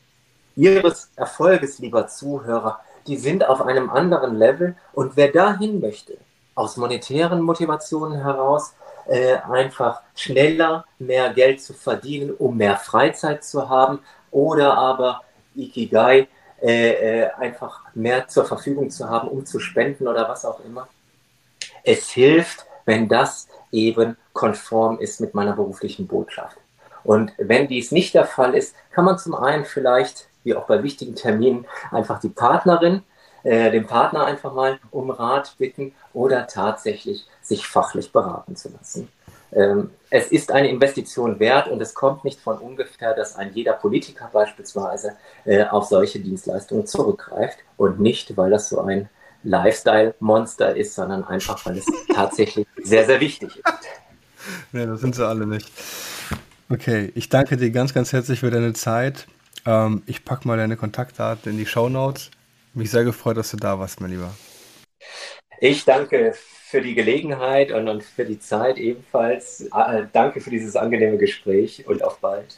ihres 0.57 1.11
Erfolges, 1.17 1.79
lieber 1.79 2.09
Zuhörer, 2.09 2.81
die 3.09 3.16
sind 3.16 3.47
auf 3.47 3.62
einem 3.62 3.90
anderen 3.90 4.37
Level. 4.37 4.77
Und 4.92 5.16
wer 5.16 5.33
dahin 5.33 5.81
möchte, 5.81 6.18
aus 6.55 6.77
monetären 6.77 7.40
Motivationen 7.40 8.23
heraus, 8.23 8.75
äh, 9.07 9.37
einfach 9.51 10.03
schneller 10.14 10.85
mehr 10.99 11.33
Geld 11.33 11.62
zu 11.62 11.73
verdienen, 11.73 12.35
um 12.35 12.57
mehr 12.57 12.77
Freizeit 12.77 13.42
zu 13.42 13.68
haben 13.68 14.01
oder 14.31 14.77
aber 14.77 15.23
Ikigai 15.57 16.29
äh, 16.61 17.23
äh, 17.23 17.31
einfach 17.38 17.83
mehr 17.94 18.29
zur 18.29 18.44
Verfügung 18.44 18.90
zu 18.90 19.09
haben, 19.09 19.29
um 19.29 19.47
zu 19.47 19.59
spenden 19.61 20.07
oder 20.07 20.29
was 20.29 20.44
auch 20.44 20.61
immer. 20.64 20.88
Es 21.85 22.11
hilft, 22.11 22.66
wenn 22.85 23.09
das 23.09 23.49
eben 23.73 24.16
konform 24.33 24.99
ist 24.99 25.21
mit 25.21 25.35
meiner 25.35 25.55
beruflichen 25.55 26.07
Botschaft. 26.07 26.57
Und 27.05 27.33
wenn 27.38 27.68
dies 27.68 27.92
nicht 27.92 28.14
der 28.14 28.27
Fall 28.27 28.55
ist, 28.55 28.75
kann 28.90 29.05
man 29.05 29.18
zum 29.18 29.35
einen 29.35 29.64
vielleicht 29.64 30.28
wie 30.44 30.55
auch 30.55 30.66
bei 30.66 30.83
wichtigen 30.83 31.14
Terminen, 31.14 31.66
einfach 31.90 32.20
die 32.20 32.29
Partnerin, 32.29 33.03
äh, 33.42 33.70
den 33.70 33.87
Partner 33.87 34.27
einfach 34.27 34.53
mal 34.53 34.79
um 34.90 35.11
Rat 35.11 35.55
bitten 35.59 35.94
oder 36.12 36.46
tatsächlich 36.46 37.27
sich 37.42 37.66
fachlich 37.66 38.12
beraten 38.12 38.57
zu 38.57 38.70
lassen. 38.70 39.09
Ähm, 39.53 39.90
es 40.11 40.29
ist 40.29 40.53
eine 40.53 40.68
Investition 40.68 41.40
wert 41.40 41.68
und 41.68 41.81
es 41.81 41.94
kommt 41.94 42.24
nicht 42.24 42.40
von 42.40 42.59
ungefähr, 42.59 43.14
dass 43.14 43.37
ein 43.37 43.53
jeder 43.55 43.72
Politiker 43.72 44.29
beispielsweise 44.33 45.12
äh, 45.44 45.64
auf 45.64 45.87
solche 45.87 46.20
Dienstleistungen 46.20 46.87
zurückgreift 46.87 47.59
und 47.77 48.01
nicht, 48.01 48.37
weil 48.37 48.51
das 48.51 48.68
so 48.68 48.81
ein 48.81 49.09
Lifestyle-Monster 49.44 50.77
ist, 50.77 50.94
sondern 50.94 51.24
einfach, 51.24 51.64
weil 51.64 51.79
es 51.79 51.87
tatsächlich 52.14 52.66
sehr, 52.83 53.07
sehr 53.07 53.20
wichtig 53.20 53.57
ist. 53.57 53.64
Nee, 54.72 54.87
das 54.87 55.01
sind 55.01 55.14
sie 55.14 55.27
alle 55.27 55.46
nicht. 55.46 55.70
Okay, 56.68 57.11
ich 57.14 57.29
danke 57.29 57.57
dir 57.57 57.70
ganz, 57.70 57.94
ganz 57.94 58.12
herzlich 58.12 58.40
für 58.40 58.51
deine 58.51 58.74
Zeit. 58.74 59.27
Ähm, 59.69 60.03
ich 60.07 60.25
packe 60.25 60.49
mal 60.49 60.57
deine 60.57 60.77
Kontaktdaten 60.79 61.53
in 61.53 61.59
die 61.59 61.67
Show 61.67 61.91
Notes. 61.91 62.31
Mich 62.73 62.91
sehr 62.91 63.05
gefreut, 63.05 63.37
dass 63.37 63.51
du 63.51 63.59
da 63.59 63.79
warst, 63.79 64.01
mein 64.01 64.11
Lieber. 64.11 64.35
Ich 65.61 65.85
danke 65.85 66.33
für 66.35 66.81
die 66.81 66.95
Gelegenheit 66.95 67.71
und, 67.73 67.87
und 67.87 68.03
für 68.03 68.25
die 68.25 68.39
Zeit 68.39 68.79
ebenfalls. 68.79 69.69
Äh, 69.75 70.05
danke 70.11 70.41
für 70.41 70.49
dieses 70.49 70.75
angenehme 70.75 71.19
Gespräch 71.19 71.85
und 71.87 72.03
auf 72.03 72.19
bald. 72.21 72.57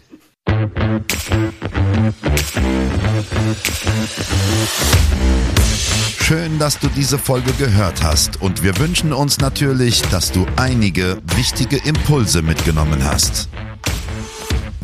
Schön, 6.21 6.59
dass 6.61 6.79
du 6.79 6.87
diese 6.95 7.19
Folge 7.19 7.51
gehört 7.55 8.05
hast 8.05 8.41
und 8.41 8.63
wir 8.63 8.79
wünschen 8.79 9.13
uns 9.13 9.41
natürlich, 9.41 10.03
dass 10.03 10.31
du 10.31 10.47
einige 10.57 11.19
wichtige 11.37 11.79
Impulse 11.89 12.43
mitgenommen 12.43 13.03
hast. 13.03 13.49